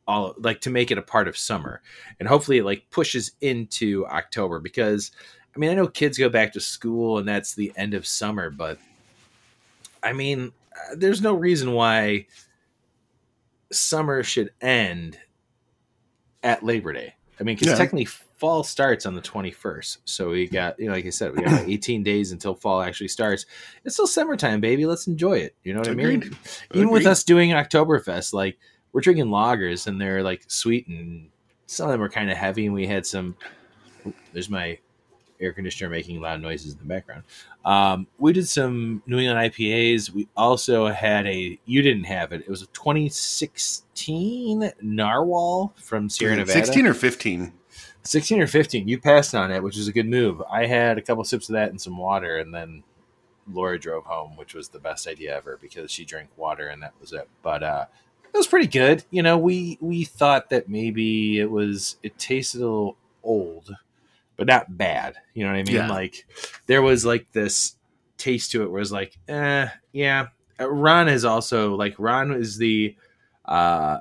all 0.08 0.34
like 0.40 0.60
to 0.62 0.72
make 0.72 0.90
it 0.90 0.98
a 0.98 1.04
part 1.04 1.28
of 1.28 1.38
summer 1.38 1.84
and 2.20 2.28
hopefully 2.28 2.58
it 2.58 2.66
like 2.66 2.90
pushes 2.90 3.34
into 3.42 4.08
October 4.08 4.60
because 4.60 5.12
I 5.56 5.60
mean 5.60 5.70
I 5.70 5.76
know 5.76 5.86
kids 5.88 6.18
go 6.18 6.30
back 6.30 6.52
to 6.54 6.60
school 6.60 7.20
and 7.20 7.28
that's 7.28 7.54
the 7.54 7.72
end 7.76 7.94
of 7.94 8.08
summer 8.08 8.50
but 8.50 8.80
I 10.02 10.14
mean 10.14 10.52
uh, 10.74 10.96
there's 10.96 11.22
no 11.22 11.36
reason 11.36 11.74
why 11.74 12.26
summer 13.72 14.24
should 14.24 14.52
end 14.62 15.20
at 16.42 16.64
Labor 16.64 16.94
Day. 16.94 17.14
I 17.40 17.44
mean, 17.44 17.56
because 17.56 17.68
Yeah. 17.68 17.76
technically 17.76 18.08
fall 18.40 18.64
starts 18.64 19.06
on 19.06 19.16
the 19.16 19.22
21st. 19.22 19.98
So 20.06 20.30
we 20.30 20.48
got, 20.48 20.80
you 20.80 20.88
know, 20.88 20.94
like 20.94 21.06
I 21.06 21.10
said, 21.10 21.36
we 21.36 21.44
got 21.44 21.64
18 21.68 22.04
days 22.04 22.32
until 22.32 22.56
fall 22.56 22.82
actually 22.82 23.10
starts. 23.10 23.46
It's 23.84 23.96
still 23.96 24.08
summertime, 24.08 24.62
baby. 24.62 24.86
Let's 24.86 25.08
enjoy 25.08 25.40
it. 25.40 25.56
You 25.64 25.74
know 25.74 25.80
what 25.80 25.90
I 25.90 25.94
mean? 25.94 26.24
Agreed. 26.24 26.38
Even 26.74 26.90
with 26.90 27.06
us 27.06 27.24
doing 27.24 27.52
Oktoberfest, 27.52 28.34
like 28.34 28.58
we're 28.94 29.02
drinking 29.02 29.26
lagers 29.26 29.88
and 29.88 30.00
they're 30.00 30.24
like 30.24 30.44
sweet 30.48 30.88
and 30.88 31.30
some 31.66 31.88
of 31.88 31.92
them 31.92 32.02
are 32.02 32.10
kind 32.10 32.32
of 32.32 32.38
heavy. 32.38 32.66
And 32.66 32.74
we 32.74 32.88
had 32.88 33.06
some, 33.06 33.36
there's 34.32 34.50
my 34.50 34.80
air 35.42 35.54
conditioner 35.54 35.90
making 35.90 36.22
loud 36.22 36.42
noises 36.42 36.74
in 36.74 36.80
the 36.80 36.86
background. 36.86 37.24
Um, 37.66 38.08
we 38.18 38.32
did 38.32 38.48
some 38.48 39.04
New 39.06 39.20
England 39.20 39.54
IPAs. 39.54 40.12
We 40.12 40.30
also 40.36 40.88
had 40.88 41.28
a, 41.28 41.60
you 41.66 41.82
didn't 41.82 42.06
have 42.06 42.32
it. 42.32 42.42
It 42.42 42.50
was 42.50 42.62
a 42.62 42.68
2016 42.68 44.72
Narwhal 44.82 45.74
from 45.76 46.10
Sierra 46.10 46.38
Nevada. 46.38 46.66
16 46.66 46.88
or 46.88 46.94
15. 46.94 47.54
16 48.04 48.42
or 48.42 48.48
15 48.48 48.88
you 48.88 49.00
passed 49.00 49.36
on 49.36 49.52
it 49.52 49.62
which 49.62 49.78
is 49.78 49.88
a 49.88 49.94
good 49.94 50.08
move. 50.08 50.42
I 50.50 50.66
had 50.66 50.98
a 50.98 51.02
couple 51.02 51.24
sips 51.24 51.50
of 51.50 51.54
that 51.54 51.70
and 51.70 51.80
some 51.80 51.98
water 51.98 52.38
and 52.38 52.54
then 52.54 52.84
laura 53.52 53.80
drove 53.80 54.06
home 54.06 54.36
which 54.38 54.54
was 54.54 54.70
the 54.70 54.80
best 54.80 55.08
idea 55.08 55.36
ever 55.36 55.58
because 55.62 55.92
she 55.92 56.06
drank 56.06 56.30
water 56.38 56.68
and 56.68 56.82
that 56.84 56.94
was 57.00 57.14
it. 57.14 57.28
But 57.42 57.64
uh 57.64 57.86
it 58.34 58.38
was 58.38 58.48
pretty 58.48 58.68
good. 58.68 59.04
You 59.10 59.24
know 59.24 59.38
we 59.38 59.78
we 59.82 60.04
thought 60.06 60.50
that 60.52 60.70
maybe 60.70 61.40
it 61.40 61.50
was 61.50 61.98
it 62.04 62.18
tasted 62.18 62.62
a 62.62 62.66
little 62.66 62.98
old 63.24 63.76
but 64.38 64.48
not 64.48 64.78
bad. 64.78 65.16
You 65.34 65.44
know 65.44 65.52
what 65.52 65.60
i 65.60 65.64
mean? 65.64 65.76
Yeah. 65.76 65.90
like 65.90 66.26
there 66.68 66.82
was 66.82 67.06
like 67.06 67.32
this 67.34 67.76
taste 68.18 68.52
to 68.52 68.64
it 68.64 68.72
where 68.72 68.82
it's 68.82 68.92
like 68.92 69.18
eh 69.28 69.68
yeah. 69.92 70.28
Uh, 70.60 70.70
ron 70.70 71.08
is 71.10 71.26
also 71.26 71.76
like 71.76 71.96
ron 71.98 72.32
is 72.32 72.58
the 72.58 72.96
uh 73.46 73.98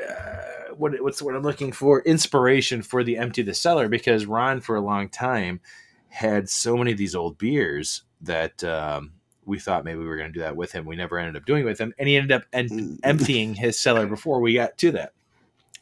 uh, 0.00 0.42
what 0.78 1.00
what's 1.02 1.20
what 1.22 1.34
I'm 1.34 1.42
looking 1.42 1.72
for 1.72 2.00
inspiration 2.02 2.82
for 2.82 3.02
the 3.04 3.16
empty 3.16 3.42
the 3.42 3.54
cellar 3.54 3.88
because 3.88 4.26
Ron 4.26 4.60
for 4.60 4.76
a 4.76 4.80
long 4.80 5.08
time 5.08 5.60
had 6.08 6.48
so 6.48 6.76
many 6.76 6.92
of 6.92 6.98
these 6.98 7.14
old 7.14 7.38
beers 7.38 8.02
that 8.22 8.62
um, 8.64 9.12
we 9.44 9.58
thought 9.58 9.84
maybe 9.84 9.98
we 9.98 10.06
were 10.06 10.16
going 10.16 10.28
to 10.30 10.34
do 10.34 10.40
that 10.40 10.56
with 10.56 10.72
him. 10.72 10.84
We 10.84 10.96
never 10.96 11.18
ended 11.18 11.36
up 11.36 11.44
doing 11.44 11.62
it 11.62 11.66
with 11.66 11.78
him, 11.80 11.92
and 11.98 12.08
he 12.08 12.16
ended 12.16 12.32
up 12.32 12.44
en- 12.52 12.68
Mm. 12.68 12.98
emptying 13.02 13.54
his 13.54 13.78
cellar 13.78 14.06
before 14.06 14.40
we 14.40 14.54
got 14.54 14.78
to 14.78 14.92
that. 14.92 15.12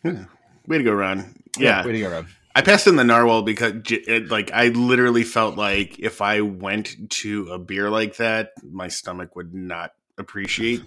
Way 0.03 0.79
to 0.79 0.85
go, 0.85 0.93
Ron. 0.93 1.35
Yeah. 1.59 1.85
way 1.85 1.93
to 1.93 2.01
go, 2.01 2.11
Ron. 2.11 2.27
I 2.55 2.61
passed 2.63 2.87
in 2.87 2.97
the 2.97 3.05
narwhal 3.05 3.43
because 3.43 3.73
it, 3.91 4.29
like 4.29 4.51
I 4.53 4.69
literally 4.69 5.23
felt 5.23 5.57
like 5.57 5.99
if 5.99 6.21
I 6.21 6.41
went 6.43 7.11
to 7.21 7.49
a 7.51 7.59
beer 7.59 7.89
like 7.89 8.17
that, 8.17 8.53
my 8.63 8.89
stomach 8.89 9.37
would 9.37 9.55
not 9.55 9.95
appreciate 10.19 10.83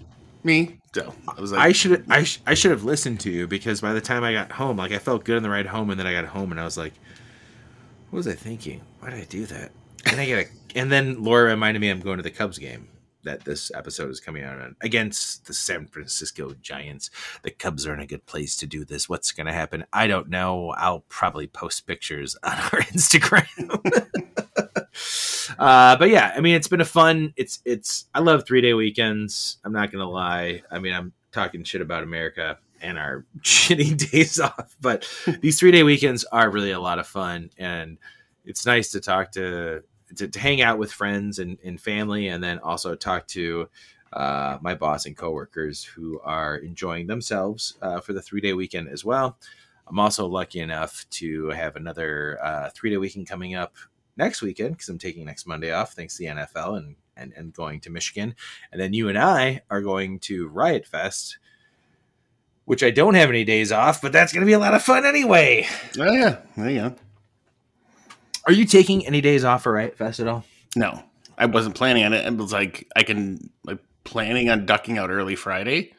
me. 0.46 0.80
So 0.94 1.14
I 1.28 1.42
was 1.42 1.52
like, 1.52 1.62
I 1.62 1.72
should 1.74 2.06
I, 2.10 2.24
sh- 2.24 2.40
I 2.46 2.54
should 2.54 2.72
have 2.72 2.84
listened 2.84 3.20
to 3.22 3.32
you 3.32 3.48
because 3.48 3.82
by 3.82 3.94
the 3.94 4.02
time 4.02 4.24
I 4.24 4.32
got 4.32 4.52
home, 4.52 4.78
like 4.78 4.92
I 4.92 5.00
felt 5.00 5.26
good 5.26 5.38
on 5.38 5.44
the 5.44 5.50
ride 5.50 5.66
home, 5.66 5.90
and 5.90 6.00
then 6.00 6.08
I 6.08 6.14
got 6.14 6.26
home 6.26 6.52
and 6.52 6.60
I 6.60 6.64
was 6.64 6.78
like, 6.78 6.94
"What 8.10 8.18
was 8.18 8.28
I 8.28 8.34
thinking? 8.34 8.82
Why 9.00 9.10
did 9.10 9.20
I 9.20 9.26
do 9.26 9.46
that?" 9.48 9.72
And 10.06 10.22
I 10.22 10.26
get 10.26 10.48
a, 10.48 10.80
and 10.80 10.92
then 10.92 11.24
Laura 11.24 11.50
reminded 11.50 11.80
me 11.80 11.90
I'm 11.90 12.00
going 12.00 12.18
to 12.18 12.24
the 12.24 12.32
Cubs 12.32 12.58
game 12.58 12.88
that 13.24 13.44
this 13.44 13.72
episode 13.74 14.10
is 14.10 14.20
coming 14.20 14.44
out 14.44 14.62
on 14.62 14.76
against 14.82 15.48
the 15.48 15.54
San 15.54 15.88
Francisco 15.88 16.54
Giants. 16.62 17.10
The 17.42 17.52
Cubs 17.52 17.86
are 17.86 17.94
in 17.94 18.00
a 18.00 18.06
good 18.06 18.26
place 18.26 18.56
to 18.58 18.68
do 18.68 18.86
this. 18.86 19.10
What's 19.10 19.32
going 19.32 19.48
to 19.48 19.54
happen? 19.54 19.84
I 19.92 20.08
don't 20.08 20.30
know. 20.30 20.70
I'll 20.78 21.02
probably 21.10 21.48
post 21.48 21.88
pictures 21.88 22.38
on 22.44 22.54
our 22.54 22.82
Instagram. 22.94 23.50
uh, 25.60 25.96
but 25.98 26.10
yeah, 26.10 26.34
I 26.36 26.42
mean, 26.42 26.56
it's 26.56 26.68
been 26.68 26.82
a 26.82 26.86
fun. 26.86 27.34
It's 27.36 27.60
it's. 27.66 28.06
I 28.14 28.20
love 28.20 28.46
three 28.46 28.62
day 28.62 28.74
weekends. 28.74 29.58
I'm 29.64 29.74
not 29.74 29.92
gonna 29.92 30.10
lie. 30.10 30.64
I 30.72 30.80
mean, 30.80 30.94
I'm 30.94 31.14
talking 31.32 31.64
shit 31.64 31.82
about 31.82 32.04
America 32.04 32.58
and 32.82 32.98
our 32.98 33.26
shitty 33.40 34.12
days 34.12 34.40
off, 34.40 34.76
but 34.82 35.08
these 35.42 35.60
three 35.60 35.72
day 35.72 35.84
weekends 35.84 36.24
are 36.26 36.50
really 36.50 36.72
a 36.72 36.80
lot 36.80 37.00
of 37.00 37.08
fun, 37.08 37.50
and 37.58 37.98
it's 38.46 38.66
nice 38.66 38.92
to 38.92 39.00
talk 39.00 39.32
to 39.34 39.84
to, 40.16 40.28
to 40.28 40.40
hang 40.40 40.62
out 40.62 40.78
with 40.78 40.92
friends 40.92 41.40
and, 41.40 41.58
and 41.64 41.82
family, 41.82 42.28
and 42.28 42.44
then 42.44 42.60
also 42.60 42.96
talk 42.96 43.28
to 43.28 43.68
uh, 44.14 44.58
my 44.62 44.76
boss 44.76 45.06
and 45.06 45.18
coworkers 45.18 45.84
who 45.84 46.20
are 46.22 46.58
enjoying 46.58 47.08
themselves 47.08 47.76
uh, 47.82 48.00
for 48.00 48.14
the 48.14 48.22
three 48.22 48.42
day 48.42 48.54
weekend 48.54 48.88
as 48.88 49.04
well. 49.04 49.38
I'm 49.88 50.00
also 50.00 50.26
lucky 50.26 50.62
enough 50.62 51.06
to 51.12 51.50
have 51.50 51.76
another 51.76 52.40
uh, 52.42 52.70
three 52.74 52.90
day 52.90 52.98
weekend 52.98 53.28
coming 53.28 53.56
up 53.56 53.76
next 54.18 54.42
weekend 54.42 54.72
because 54.72 54.90
I'm 54.90 54.98
taking 54.98 55.26
next 55.26 55.46
Monday 55.46 55.72
off 55.72 55.94
thanks 55.94 56.18
to 56.18 56.24
the 56.24 56.30
NFL 56.30 56.78
and, 56.78 56.96
and 57.16 57.34
and 57.36 57.54
going 57.54 57.80
to 57.82 57.90
Michigan, 57.90 58.36
and 58.72 58.80
then 58.80 58.94
you 58.94 59.10
and 59.10 59.18
I 59.18 59.62
are 59.70 59.82
going 59.82 60.20
to 60.20 60.48
Riot 60.48 60.86
Fest, 60.86 61.38
which 62.66 62.84
I 62.84 62.92
don't 62.92 63.16
have 63.16 63.30
any 63.30 63.44
days 63.44 63.72
off, 63.72 64.02
but 64.02 64.12
that's 64.12 64.34
going 64.34 64.42
to 64.42 64.48
be 64.48 64.54
a 64.54 64.60
lot 64.60 64.74
of 64.74 64.84
fun 64.84 65.06
anyway. 65.06 65.68
oh 66.00 66.12
yeah, 66.12 66.38
there 66.58 66.70
you 66.70 66.80
go. 66.90 66.96
Are 68.48 68.54
you 68.54 68.66
taking 68.66 69.06
any 69.08 69.22
days 69.22 69.44
off 69.44 69.64
for 69.64 69.74
Riot 69.74 69.98
Fest 69.98 70.20
at 70.20 70.28
all? 70.28 70.44
No, 70.76 71.04
I 71.38 71.46
wasn't 71.46 71.76
planning 71.76 72.04
on 72.04 72.14
it. 72.14 72.26
It 72.26 72.38
was 72.38 72.54
like 72.54 72.88
I 72.96 73.04
can 73.04 73.50
like 73.64 73.80
planning 74.04 74.50
on 74.50 74.66
ducking 74.66 74.98
out 74.98 75.10
early 75.10 75.36
Friday. 75.36 75.94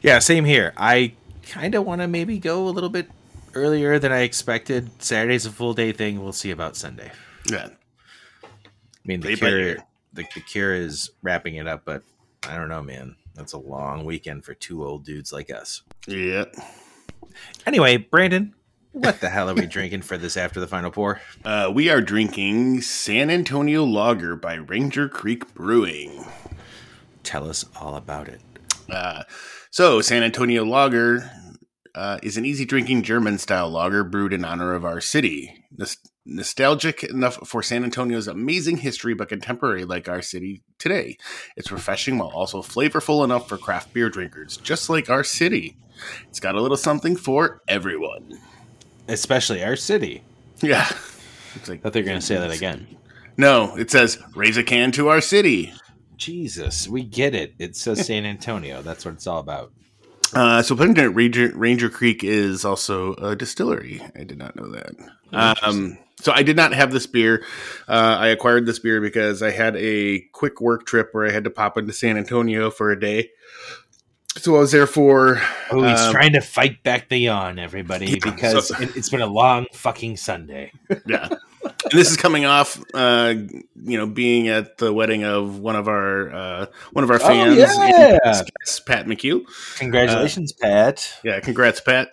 Yeah, 0.00 0.18
same 0.18 0.44
here. 0.44 0.72
I 0.76 1.14
kind 1.46 1.74
of 1.74 1.84
want 1.84 2.00
to 2.00 2.08
maybe 2.08 2.38
go 2.38 2.66
a 2.66 2.70
little 2.70 2.88
bit 2.88 3.08
earlier 3.54 3.98
than 3.98 4.12
I 4.12 4.20
expected. 4.20 5.02
Saturday's 5.02 5.46
a 5.46 5.50
full 5.50 5.74
day 5.74 5.92
thing. 5.92 6.22
We'll 6.22 6.32
see 6.32 6.50
about 6.50 6.76
Sunday. 6.76 7.12
Yeah, 7.50 7.68
I 7.72 8.48
mean, 9.04 9.20
the 9.20 9.36
Play 9.36 9.50
cure, 9.50 9.74
the, 10.12 10.24
the 10.34 10.40
cure 10.40 10.74
is 10.74 11.10
wrapping 11.22 11.56
it 11.56 11.66
up, 11.66 11.84
but 11.84 12.02
I 12.48 12.56
don't 12.56 12.68
know, 12.68 12.82
man. 12.82 13.16
That's 13.34 13.52
a 13.52 13.58
long 13.58 14.04
weekend 14.04 14.44
for 14.44 14.54
two 14.54 14.84
old 14.84 15.04
dudes 15.04 15.32
like 15.32 15.50
us. 15.50 15.82
yeah. 16.06 16.44
Anyway, 17.66 17.96
Brandon, 17.96 18.54
what 18.92 19.20
the 19.20 19.30
hell 19.30 19.48
are 19.48 19.54
we 19.54 19.64
drinking 19.66 20.02
for 20.02 20.18
this 20.18 20.36
after 20.36 20.60
the 20.60 20.66
final 20.66 20.90
pour? 20.90 21.20
Uh, 21.44 21.70
we 21.72 21.88
are 21.88 22.02
drinking 22.02 22.82
San 22.82 23.30
Antonio 23.30 23.84
Lager 23.84 24.36
by 24.36 24.54
Ranger 24.54 25.08
Creek 25.08 25.54
Brewing. 25.54 26.24
Tell 27.22 27.48
us 27.48 27.64
all 27.80 27.96
about 27.96 28.28
it. 28.28 28.42
Uh, 28.90 29.22
so, 29.70 30.02
San 30.02 30.22
Antonio 30.22 30.64
Lager 30.64 31.30
uh, 31.94 32.18
is 32.22 32.36
an 32.36 32.44
easy 32.44 32.64
drinking 32.64 33.02
German 33.02 33.38
style 33.38 33.70
lager 33.70 34.04
brewed 34.04 34.32
in 34.32 34.44
honor 34.44 34.74
of 34.74 34.84
our 34.84 35.00
city. 35.00 35.64
Nos- 35.76 35.98
nostalgic 36.24 37.02
enough 37.04 37.46
for 37.46 37.62
San 37.62 37.84
Antonio's 37.84 38.28
amazing 38.28 38.78
history, 38.78 39.14
but 39.14 39.28
contemporary 39.28 39.84
like 39.84 40.08
our 40.08 40.22
city 40.22 40.62
today. 40.78 41.16
It's 41.56 41.72
refreshing 41.72 42.18
while 42.18 42.30
also 42.30 42.62
flavorful 42.62 43.24
enough 43.24 43.48
for 43.48 43.58
craft 43.58 43.92
beer 43.92 44.08
drinkers, 44.08 44.56
just 44.56 44.88
like 44.88 45.10
our 45.10 45.24
city. 45.24 45.76
It's 46.28 46.40
got 46.40 46.54
a 46.54 46.60
little 46.60 46.76
something 46.76 47.16
for 47.16 47.60
everyone. 47.68 48.38
Especially 49.08 49.62
our 49.62 49.76
city. 49.76 50.22
Yeah. 50.60 50.88
It's 51.54 51.68
like, 51.68 51.80
I 51.80 51.82
thought 51.82 51.92
they 51.92 52.00
were 52.00 52.06
going 52.06 52.20
to 52.20 52.26
say 52.26 52.36
that 52.36 52.54
again. 52.54 52.86
no, 53.36 53.76
it 53.76 53.90
says 53.90 54.18
raise 54.34 54.56
a 54.56 54.62
can 54.62 54.92
to 54.92 55.08
our 55.08 55.20
city. 55.20 55.72
Jesus, 56.16 56.86
we 56.88 57.02
get 57.02 57.34
it. 57.34 57.54
It 57.58 57.74
says 57.76 58.06
San 58.06 58.24
Antonio. 58.24 58.80
That's 58.82 59.04
what 59.04 59.14
it's 59.14 59.26
all 59.26 59.40
about. 59.40 59.72
Uh, 60.34 60.62
so 60.62 60.76
Pennington 60.76 61.14
Ranger, 61.14 61.52
Ranger 61.54 61.88
Creek 61.90 62.24
is 62.24 62.64
also 62.64 63.14
a 63.14 63.36
distillery. 63.36 64.00
I 64.16 64.24
did 64.24 64.38
not 64.38 64.56
know 64.56 64.70
that. 64.70 64.94
Um, 65.62 65.98
so 66.20 66.32
I 66.32 66.42
did 66.42 66.56
not 66.56 66.72
have 66.72 66.92
this 66.92 67.06
beer. 67.06 67.44
Uh, 67.88 68.16
I 68.20 68.28
acquired 68.28 68.64
this 68.66 68.78
beer 68.78 69.00
because 69.00 69.42
I 69.42 69.50
had 69.50 69.76
a 69.76 70.20
quick 70.32 70.60
work 70.60 70.86
trip 70.86 71.08
where 71.12 71.26
I 71.26 71.32
had 71.32 71.44
to 71.44 71.50
pop 71.50 71.76
into 71.76 71.92
San 71.92 72.16
Antonio 72.16 72.70
for 72.70 72.90
a 72.90 72.98
day. 72.98 73.30
So 74.38 74.56
I 74.56 74.60
was 74.60 74.72
there 74.72 74.86
for 74.86 75.42
Oh, 75.70 75.82
he's 75.82 76.00
um, 76.00 76.12
trying 76.12 76.32
to 76.32 76.40
fight 76.40 76.82
back 76.82 77.08
the 77.10 77.18
yawn, 77.18 77.58
everybody, 77.58 78.06
Yeah, 78.06 78.16
because 78.22 78.68
so- 78.68 78.78
it, 78.80 78.96
it's 78.96 79.10
been 79.10 79.20
a 79.20 79.26
long 79.26 79.66
fucking 79.74 80.16
Sunday. 80.16 80.72
yeah. 81.06 81.28
And 81.92 82.00
this 82.00 82.10
is 82.10 82.16
coming 82.16 82.44
off, 82.44 82.82
uh, 82.94 83.34
you 83.76 83.98
know, 83.98 84.06
being 84.06 84.48
at 84.48 84.78
the 84.78 84.92
wedding 84.92 85.24
of 85.24 85.58
one 85.58 85.76
of 85.76 85.88
our 85.88 86.32
uh, 86.32 86.66
one 86.92 87.04
of 87.04 87.10
our 87.10 87.18
fans, 87.18 87.56
yeah. 87.58 88.18
Pat 88.86 89.06
McHugh. 89.06 89.42
Congratulations, 89.78 90.52
Pat. 90.52 91.18
Yeah, 91.22 91.40
congrats, 91.40 91.80
Pat. 91.80 92.10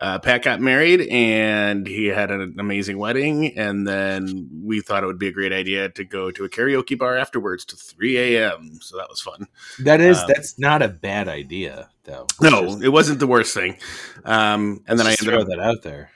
Uh, 0.00 0.18
Pat 0.18 0.42
got 0.42 0.60
married 0.60 1.02
and 1.10 1.86
he 1.86 2.06
had 2.06 2.30
an 2.30 2.56
amazing 2.58 2.96
wedding. 2.96 3.56
And 3.58 3.86
then 3.86 4.48
we 4.64 4.80
thought 4.80 5.02
it 5.02 5.06
would 5.06 5.18
be 5.18 5.28
a 5.28 5.32
great 5.32 5.52
idea 5.52 5.90
to 5.90 6.04
go 6.04 6.30
to 6.30 6.44
a 6.44 6.48
karaoke 6.48 6.98
bar 6.98 7.18
afterwards 7.18 7.66
to 7.66 7.76
3 7.76 8.16
a.m. 8.36 8.78
So 8.80 8.96
that 8.96 9.10
was 9.10 9.20
fun. 9.20 9.46
That 9.80 10.00
is 10.00 10.18
Um, 10.18 10.24
that's 10.28 10.58
not 10.58 10.80
a 10.80 10.88
bad 10.88 11.28
idea, 11.28 11.90
though. 12.04 12.26
No, 12.40 12.62
Just- 12.62 12.82
it 12.82 12.88
wasn't 12.88 13.20
the 13.20 13.26
worst 13.26 13.52
thing. 13.52 13.76
Um, 14.24 14.82
and 14.88 14.98
then 14.98 15.06
I 15.06 15.10
ended 15.10 15.26
throw 15.26 15.40
up 15.42 15.48
that 15.48 15.60
out 15.60 15.82
there. 15.82 16.10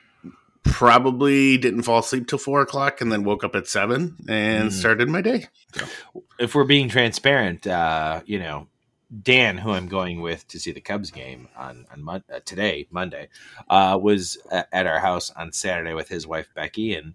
Probably 0.64 1.56
didn't 1.56 1.82
fall 1.82 2.00
asleep 2.00 2.26
till 2.26 2.38
four 2.38 2.60
o'clock 2.60 3.00
and 3.00 3.12
then 3.12 3.22
woke 3.24 3.44
up 3.44 3.54
at 3.54 3.68
seven 3.68 4.16
and 4.28 4.70
Mm. 4.70 4.72
started 4.72 5.08
my 5.08 5.20
day. 5.20 5.46
If 6.38 6.54
we're 6.54 6.64
being 6.64 6.88
transparent, 6.88 7.66
uh, 7.66 8.22
you 8.26 8.38
know, 8.38 8.68
Dan, 9.22 9.58
who 9.58 9.70
I'm 9.70 9.86
going 9.86 10.20
with 10.22 10.48
to 10.48 10.58
see 10.58 10.72
the 10.72 10.80
Cubs 10.80 11.10
game 11.12 11.48
on 11.56 11.86
on 11.92 12.02
Mon- 12.02 12.24
uh, 12.32 12.40
today, 12.44 12.88
Monday, 12.90 13.28
uh, 13.68 13.96
was 14.00 14.38
at 14.50 14.86
our 14.86 14.98
house 14.98 15.30
on 15.30 15.52
Saturday 15.52 15.94
with 15.94 16.08
his 16.08 16.26
wife 16.26 16.48
Becky, 16.54 16.94
and 16.94 17.14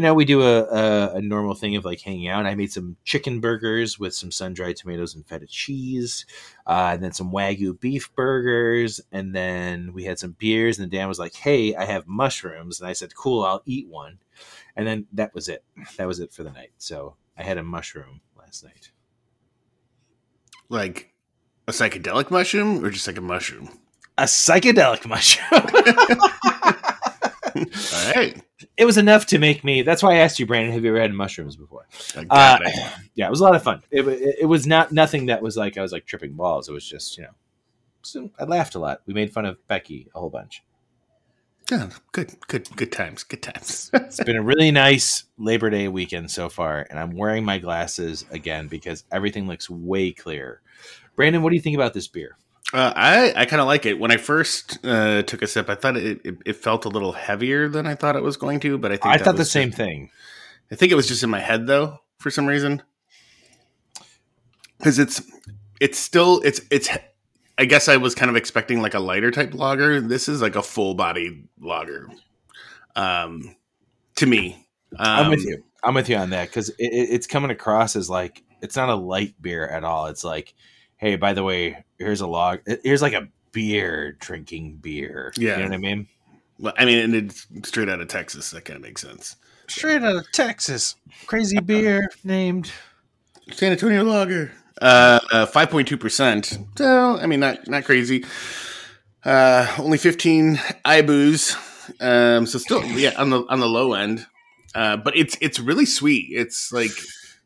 you 0.00 0.06
know, 0.06 0.14
we 0.14 0.24
do 0.24 0.40
a, 0.40 0.62
a, 0.62 1.16
a 1.16 1.20
normal 1.20 1.54
thing 1.54 1.76
of 1.76 1.84
like 1.84 2.00
hanging 2.00 2.26
out. 2.26 2.46
I 2.46 2.54
made 2.54 2.72
some 2.72 2.96
chicken 3.04 3.38
burgers 3.38 3.98
with 3.98 4.14
some 4.14 4.30
sun 4.30 4.54
dried 4.54 4.76
tomatoes 4.76 5.14
and 5.14 5.26
feta 5.26 5.46
cheese, 5.46 6.24
uh, 6.66 6.92
and 6.94 7.04
then 7.04 7.12
some 7.12 7.30
wagyu 7.30 7.78
beef 7.78 8.10
burgers, 8.14 9.02
and 9.12 9.34
then 9.34 9.92
we 9.92 10.04
had 10.04 10.18
some 10.18 10.36
beers. 10.38 10.78
And 10.78 10.90
Dan 10.90 11.06
was 11.06 11.18
like, 11.18 11.34
"Hey, 11.34 11.74
I 11.74 11.84
have 11.84 12.06
mushrooms," 12.06 12.80
and 12.80 12.88
I 12.88 12.94
said, 12.94 13.14
"Cool, 13.14 13.44
I'll 13.44 13.60
eat 13.66 13.88
one." 13.88 14.20
And 14.74 14.86
then 14.86 15.06
that 15.12 15.34
was 15.34 15.50
it. 15.50 15.64
That 15.98 16.06
was 16.06 16.18
it 16.18 16.32
for 16.32 16.44
the 16.44 16.50
night. 16.50 16.70
So 16.78 17.16
I 17.36 17.42
had 17.42 17.58
a 17.58 17.62
mushroom 17.62 18.22
last 18.38 18.64
night. 18.64 18.92
Like 20.70 21.12
a 21.68 21.72
psychedelic 21.72 22.30
mushroom 22.30 22.82
or 22.82 22.88
just 22.88 23.06
like 23.06 23.18
a 23.18 23.20
mushroom? 23.20 23.68
A 24.16 24.22
psychedelic 24.22 25.06
mushroom. 25.06 25.60
All 27.60 28.14
right. 28.14 28.42
it 28.76 28.84
was 28.84 28.98
enough 28.98 29.26
to 29.26 29.38
make 29.38 29.64
me. 29.64 29.82
That's 29.82 30.02
why 30.02 30.14
I 30.14 30.18
asked 30.18 30.38
you, 30.38 30.46
Brandon. 30.46 30.72
Have 30.72 30.84
you 30.84 30.90
ever 30.90 31.00
had 31.00 31.12
mushrooms 31.12 31.56
before? 31.56 31.86
Uh, 32.30 32.58
yeah, 33.14 33.26
it 33.26 33.30
was 33.30 33.40
a 33.40 33.44
lot 33.44 33.54
of 33.54 33.62
fun. 33.62 33.82
It, 33.90 34.06
it, 34.06 34.36
it 34.40 34.46
was 34.46 34.66
not 34.66 34.92
nothing 34.92 35.26
that 35.26 35.42
was 35.42 35.56
like 35.56 35.76
I 35.78 35.82
was 35.82 35.92
like 35.92 36.06
tripping 36.06 36.32
balls. 36.32 36.68
It 36.68 36.72
was 36.72 36.86
just 36.86 37.16
you 37.16 37.24
know, 37.24 37.34
so 38.02 38.30
I 38.38 38.44
laughed 38.44 38.74
a 38.74 38.78
lot. 38.78 39.02
We 39.06 39.14
made 39.14 39.32
fun 39.32 39.44
of 39.44 39.66
Becky 39.68 40.08
a 40.14 40.20
whole 40.20 40.30
bunch. 40.30 40.62
Yeah, 41.70 41.90
good, 42.10 42.34
good, 42.48 42.68
good 42.74 42.90
times. 42.90 43.22
Good 43.22 43.42
times. 43.42 43.90
It's 43.94 44.22
been 44.24 44.36
a 44.36 44.42
really 44.42 44.72
nice 44.72 45.24
Labor 45.38 45.70
Day 45.70 45.86
weekend 45.86 46.28
so 46.28 46.48
far, 46.48 46.84
and 46.90 46.98
I'm 46.98 47.16
wearing 47.16 47.44
my 47.44 47.58
glasses 47.58 48.24
again 48.32 48.66
because 48.66 49.04
everything 49.12 49.46
looks 49.46 49.70
way 49.70 50.10
clearer. 50.10 50.62
Brandon, 51.14 51.42
what 51.42 51.50
do 51.50 51.56
you 51.56 51.62
think 51.62 51.76
about 51.76 51.94
this 51.94 52.08
beer? 52.08 52.36
Uh, 52.72 52.92
I 52.94 53.32
I 53.36 53.44
kind 53.46 53.60
of 53.60 53.66
like 53.66 53.84
it. 53.86 53.98
When 53.98 54.12
I 54.12 54.16
first 54.16 54.84
uh, 54.84 55.22
took 55.22 55.42
a 55.42 55.46
sip, 55.46 55.68
I 55.68 55.74
thought 55.74 55.96
it, 55.96 56.20
it, 56.24 56.36
it 56.46 56.56
felt 56.56 56.84
a 56.84 56.88
little 56.88 57.12
heavier 57.12 57.68
than 57.68 57.86
I 57.86 57.94
thought 57.94 58.16
it 58.16 58.22
was 58.22 58.36
going 58.36 58.60
to. 58.60 58.78
But 58.78 58.92
I 58.92 58.96
think 58.96 59.14
I 59.14 59.18
thought 59.18 59.36
the 59.36 59.44
same 59.44 59.70
just- 59.70 59.78
thing. 59.78 60.10
I 60.70 60.76
think 60.76 60.92
it 60.92 60.94
was 60.94 61.08
just 61.08 61.24
in 61.24 61.30
my 61.30 61.40
head 61.40 61.66
though, 61.66 61.98
for 62.18 62.30
some 62.30 62.46
reason. 62.46 62.82
Because 64.78 64.98
it's 64.98 65.20
it's 65.80 65.98
still 65.98 66.40
it's 66.44 66.60
it's. 66.70 66.88
I 67.58 67.66
guess 67.66 67.88
I 67.88 67.98
was 67.98 68.14
kind 68.14 68.30
of 68.30 68.36
expecting 68.36 68.80
like 68.80 68.94
a 68.94 69.00
lighter 69.00 69.30
type 69.30 69.52
lager. 69.52 70.00
This 70.00 70.28
is 70.28 70.40
like 70.40 70.56
a 70.56 70.62
full 70.62 70.94
body 70.94 71.44
lager. 71.60 72.08
Um, 72.96 73.54
to 74.16 74.26
me, 74.26 74.66
um, 74.96 75.06
I'm 75.26 75.30
with 75.30 75.44
you. 75.44 75.62
I'm 75.82 75.94
with 75.94 76.08
you 76.08 76.16
on 76.16 76.30
that 76.30 76.48
because 76.48 76.70
it, 76.70 76.76
it, 76.78 77.08
it's 77.10 77.26
coming 77.26 77.50
across 77.50 77.96
as 77.96 78.08
like 78.08 78.42
it's 78.62 78.76
not 78.76 78.88
a 78.88 78.94
light 78.94 79.34
beer 79.42 79.66
at 79.66 79.84
all. 79.84 80.06
It's 80.06 80.24
like, 80.24 80.54
hey, 81.00 81.16
by 81.16 81.32
the 81.32 81.42
way, 81.42 81.84
here's 81.98 82.20
a 82.20 82.26
log. 82.26 82.60
Here's 82.84 83.02
like 83.02 83.14
a 83.14 83.28
beer 83.52 84.12
drinking 84.20 84.76
beer. 84.76 85.32
Yeah. 85.36 85.56
you 85.56 85.62
know 85.62 85.68
what 85.70 85.74
I 85.74 85.78
mean. 85.78 86.08
Well, 86.58 86.74
I 86.78 86.84
mean, 86.84 86.98
and 86.98 87.14
it's 87.14 87.46
straight 87.64 87.88
out 87.88 88.00
of 88.00 88.08
Texas. 88.08 88.50
That 88.50 88.66
kind 88.66 88.76
of 88.76 88.82
makes 88.82 89.00
sense. 89.00 89.36
Straight 89.66 90.02
out 90.02 90.16
of 90.16 90.30
Texas, 90.32 90.96
crazy 91.26 91.58
beer 91.58 92.08
named. 92.22 92.70
San 93.52 93.72
Antonio 93.72 94.04
Lager, 94.04 94.52
uh, 94.80 95.46
five 95.46 95.70
point 95.70 95.88
two 95.88 95.96
percent. 95.96 96.58
So 96.76 97.18
I 97.18 97.26
mean, 97.26 97.40
not 97.40 97.66
not 97.66 97.84
crazy. 97.84 98.24
Uh, 99.24 99.66
only 99.78 99.98
fifteen 99.98 100.56
IBUs. 100.84 101.56
Um, 102.00 102.46
so 102.46 102.58
still, 102.58 102.84
yeah, 102.84 103.14
on 103.16 103.30
the 103.30 103.44
on 103.48 103.60
the 103.60 103.68
low 103.68 103.94
end. 103.94 104.26
Uh, 104.74 104.96
but 104.96 105.16
it's 105.16 105.36
it's 105.40 105.58
really 105.58 105.86
sweet. 105.86 106.28
It's 106.30 106.72
like 106.72 106.92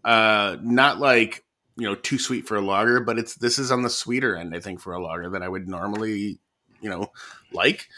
uh, 0.05 0.57
not 0.62 0.98
like 0.98 1.43
you 1.76 1.84
know 1.84 1.94
too 1.94 2.18
sweet 2.18 2.46
for 2.46 2.56
a 2.56 2.60
lager, 2.60 3.00
but 3.00 3.18
it's 3.18 3.34
this 3.34 3.58
is 3.58 3.70
on 3.70 3.82
the 3.82 3.90
sweeter 3.90 4.37
end. 4.37 4.54
I 4.54 4.60
think 4.60 4.80
for 4.80 4.92
a 4.92 5.02
lager 5.02 5.30
that 5.30 5.42
I 5.42 5.48
would 5.48 5.68
normally 5.68 6.38
you 6.80 6.90
know 6.90 7.10
like. 7.52 7.88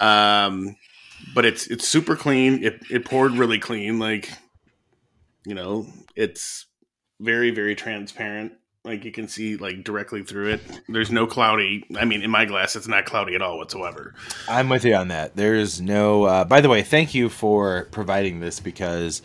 Um, 0.00 0.76
but 1.34 1.44
it's 1.44 1.66
it's 1.68 1.86
super 1.86 2.16
clean. 2.16 2.64
It 2.64 2.82
it 2.90 3.04
poured 3.04 3.32
really 3.32 3.58
clean. 3.58 3.98
Like 3.98 4.30
you 5.44 5.54
know, 5.54 5.86
it's 6.16 6.66
very 7.20 7.50
very 7.50 7.74
transparent 7.74 8.52
like 8.84 9.04
you 9.04 9.12
can 9.12 9.28
see 9.28 9.56
like 9.56 9.84
directly 9.84 10.24
through 10.24 10.48
it 10.48 10.60
there's 10.88 11.12
no 11.12 11.24
cloudy 11.24 11.84
i 12.00 12.04
mean 12.04 12.20
in 12.20 12.32
my 12.32 12.44
glass 12.44 12.74
it's 12.74 12.88
not 12.88 13.04
cloudy 13.04 13.32
at 13.36 13.40
all 13.40 13.56
whatsoever 13.56 14.12
I'm 14.48 14.68
with 14.68 14.84
you 14.84 14.94
on 14.94 15.08
that. 15.08 15.36
There's 15.36 15.80
no. 15.80 16.24
Uh, 16.24 16.44
by 16.44 16.60
the 16.60 16.68
way, 16.68 16.82
thank 16.82 17.14
you 17.14 17.28
for 17.28 17.86
providing 17.90 18.40
this 18.40 18.60
because 18.60 19.22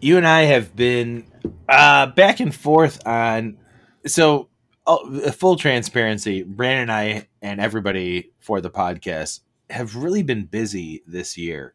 you 0.00 0.16
and 0.16 0.26
I 0.26 0.42
have 0.42 0.74
been 0.74 1.26
uh, 1.68 2.06
back 2.06 2.40
and 2.40 2.54
forth 2.54 3.06
on. 3.06 3.58
So, 4.06 4.48
uh, 4.86 5.30
full 5.32 5.56
transparency, 5.56 6.42
Brandon 6.42 6.82
and 6.82 6.92
I 6.92 7.28
and 7.42 7.60
everybody 7.60 8.30
for 8.40 8.60
the 8.60 8.70
podcast 8.70 9.40
have 9.68 9.96
really 9.96 10.22
been 10.22 10.44
busy 10.44 11.02
this 11.06 11.36
year, 11.36 11.74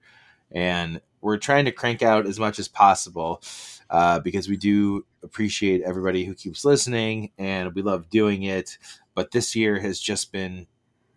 and 0.51 1.01
we're 1.21 1.37
trying 1.37 1.65
to 1.65 1.71
crank 1.71 2.01
out 2.01 2.25
as 2.25 2.39
much 2.39 2.59
as 2.59 2.67
possible 2.67 3.41
uh, 3.89 4.19
because 4.19 4.49
we 4.49 4.57
do 4.57 5.05
appreciate 5.23 5.81
everybody 5.83 6.25
who 6.25 6.33
keeps 6.33 6.65
listening 6.65 7.31
and 7.37 7.73
we 7.73 7.81
love 7.81 8.09
doing 8.09 8.43
it. 8.43 8.77
But 9.13 9.31
this 9.31 9.55
year 9.55 9.79
has 9.79 9.99
just 9.99 10.31
been 10.31 10.67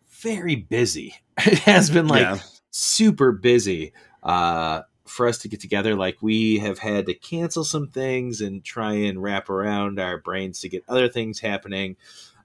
very 0.09 0.57
busy. 0.57 1.15
It 1.47 1.61
has 1.61 1.89
been 1.89 2.09
like 2.09 2.23
yeah 2.23 2.39
super 2.71 3.33
busy 3.33 3.93
uh, 4.23 4.83
for 5.09 5.27
us 5.27 5.39
to 5.39 5.49
get 5.49 5.61
together. 5.61 5.95
Like 5.95 6.19
we 6.21 6.59
have 6.59 6.79
had 6.79 7.07
to 7.07 7.15
cancel 7.15 7.65
some 7.65 7.89
things 7.89 8.41
and 8.41 8.65
try 8.65 8.93
and 8.93 9.23
wrap 9.23 9.51
around 9.51 9.99
our 9.99 10.19
brains 10.19 10.61
to 10.61 10.69
get 10.69 10.85
other 10.89 11.09
things 11.09 11.41
happening. 11.41 11.97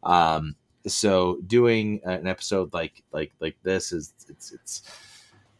Um, 0.03 0.55
so 0.85 1.39
doing 1.45 2.01
an 2.03 2.27
episode 2.27 2.73
like 2.73 3.03
like 3.11 3.31
like 3.39 3.55
this 3.63 3.91
is 3.91 4.13
it's 4.27 4.51
it's 4.51 4.81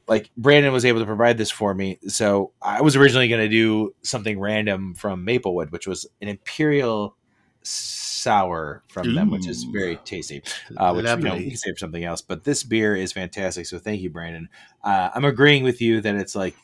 like 0.08 0.30
Brandon 0.36 0.74
was 0.74 0.84
able 0.84 1.00
to 1.00 1.06
provide 1.06 1.38
this 1.38 1.52
for 1.52 1.74
me. 1.74 1.98
So 2.08 2.52
I 2.62 2.82
was 2.82 2.96
originally 2.96 3.30
going 3.30 3.42
to 3.42 3.50
do 3.50 3.96
something 4.02 4.40
random 4.40 4.96
from 4.96 5.24
Maplewood, 5.24 5.72
which 5.72 5.88
was 5.88 6.06
an 6.22 6.28
imperial 6.28 7.16
sour 7.62 8.84
from 8.90 9.16
them, 9.16 9.32
which 9.32 9.48
is 9.48 9.64
very 9.64 9.96
tasty 9.98 10.44
uh, 10.78 10.94
which 10.94 11.06
you 11.06 11.10
know 11.10 11.16
we 11.16 11.30
Lovely. 11.30 11.48
can 11.50 11.58
save 11.58 11.74
for 11.76 11.80
something 11.80 12.04
else. 12.04 12.22
But 12.22 12.44
this 12.44 12.64
beer 12.64 12.96
is 12.96 13.14
fantastic, 13.14 13.66
so 13.66 13.80
thank 13.80 14.02
you, 14.02 14.10
Brandon. 14.10 14.50
Uh, 14.84 15.10
I'm 15.14 15.26
agreeing 15.26 15.64
with 15.64 15.82
you 15.82 16.02
that 16.02 16.16
it's 16.16 16.36
like 16.36 16.56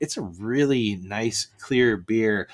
it's 0.00 0.16
a 0.16 0.22
really 0.22 0.96
nice, 0.96 1.46
clear 1.58 1.96
beer. 1.96 2.48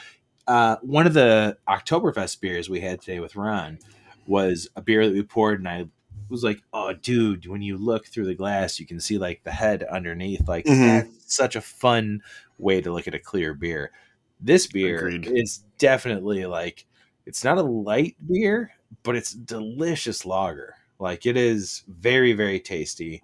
Uh, 0.46 0.76
one 0.82 1.06
of 1.06 1.14
the 1.14 1.58
Oktoberfest 1.68 2.40
beers 2.40 2.68
we 2.68 2.80
had 2.80 3.00
today 3.00 3.20
with 3.20 3.36
Ron 3.36 3.78
was 4.26 4.68
a 4.76 4.82
beer 4.82 5.06
that 5.06 5.14
we 5.14 5.22
poured, 5.22 5.58
and 5.60 5.68
I 5.68 5.86
was 6.28 6.44
like, 6.44 6.60
"Oh, 6.72 6.92
dude!" 6.92 7.46
When 7.46 7.62
you 7.62 7.76
look 7.78 8.06
through 8.06 8.26
the 8.26 8.34
glass, 8.34 8.78
you 8.80 8.86
can 8.86 9.00
see 9.00 9.18
like 9.18 9.42
the 9.44 9.52
head 9.52 9.82
underneath. 9.84 10.46
Like 10.48 10.64
Mhm. 10.66 11.06
that's 11.06 11.34
such 11.34 11.56
a 11.56 11.60
fun 11.60 12.22
way 12.58 12.80
to 12.80 12.92
look 12.92 13.08
at 13.08 13.14
a 13.14 13.18
clear 13.20 13.54
beer. 13.54 13.92
This 14.40 14.66
beer 14.66 14.98
Agreed. 14.98 15.26
is 15.34 15.64
definitely 15.78 16.46
like 16.46 16.86
it's 17.26 17.42
not 17.44 17.58
a 17.58 17.62
light 17.62 18.16
beer, 18.26 18.72
but 19.02 19.16
it's 19.16 19.32
delicious 19.32 20.24
lager. 20.26 20.74
Like 20.98 21.26
it 21.26 21.36
is 21.36 21.82
very 21.88 22.32
very 22.32 22.60
tasty. 22.60 23.22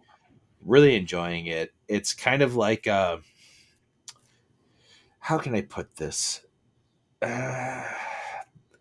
Really 0.65 0.95
enjoying 0.97 1.47
it. 1.47 1.73
It's 1.89 2.15
kind 2.15 2.43
of 2.43 2.57
like 2.57 2.87
uh 2.87 3.19
how 5.23 5.39
can 5.39 5.55
I 5.55 5.63
put 5.63 5.97
this? 5.97 6.41
Uh, 7.23 7.85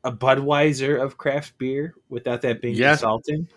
a 0.03 0.11
Budweiser 0.11 0.99
of 1.01 1.17
craft 1.17 1.57
beer 1.59 1.93
without 2.09 2.41
that 2.41 2.61
being 2.61 2.75
Yeah. 2.75 2.93
insulting. 2.93 3.47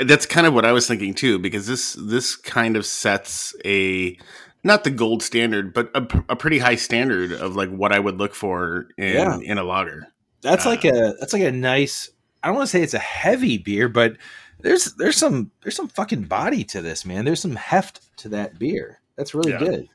that's 0.00 0.24
kind 0.26 0.46
of 0.46 0.54
what 0.54 0.64
i 0.64 0.72
was 0.72 0.86
thinking 0.88 1.12
too 1.12 1.38
because 1.38 1.66
this 1.66 1.92
this 2.00 2.34
kind 2.34 2.74
of 2.76 2.86
sets 2.86 3.54
a 3.66 4.16
not 4.64 4.82
the 4.82 4.90
gold 4.90 5.22
standard 5.22 5.74
but 5.74 5.90
a, 5.94 5.98
a 6.30 6.36
pretty 6.36 6.58
high 6.58 6.74
standard 6.74 7.32
of 7.32 7.54
like 7.54 7.68
what 7.68 7.92
i 7.92 7.98
would 7.98 8.16
look 8.16 8.34
for 8.34 8.88
in 8.96 9.14
Yeah. 9.14 9.38
in 9.42 9.58
a 9.58 9.62
lager 9.62 10.06
That's 10.40 10.64
Uh, 10.64 10.70
like 10.70 10.84
a 10.86 11.14
that's 11.20 11.34
like 11.34 11.42
a 11.42 11.52
nice. 11.52 12.08
I 12.42 12.46
don't 12.48 12.56
want 12.56 12.66
to 12.68 12.70
say 12.70 12.82
it's 12.82 12.94
a 12.94 12.98
heavy 12.98 13.58
beer, 13.58 13.88
but 13.90 14.16
there's 14.60 14.94
there's 14.94 15.16
some 15.18 15.50
there's 15.62 15.76
some 15.76 15.88
fucking 15.88 16.22
body 16.24 16.64
to 16.64 16.80
this 16.80 17.04
man. 17.04 17.26
There's 17.26 17.40
some 17.42 17.56
heft 17.56 18.00
to 18.20 18.30
that 18.30 18.58
beer. 18.58 19.00
That's 19.16 19.34
really 19.34 19.52
Yeah. 19.52 19.58
good. 19.58 19.88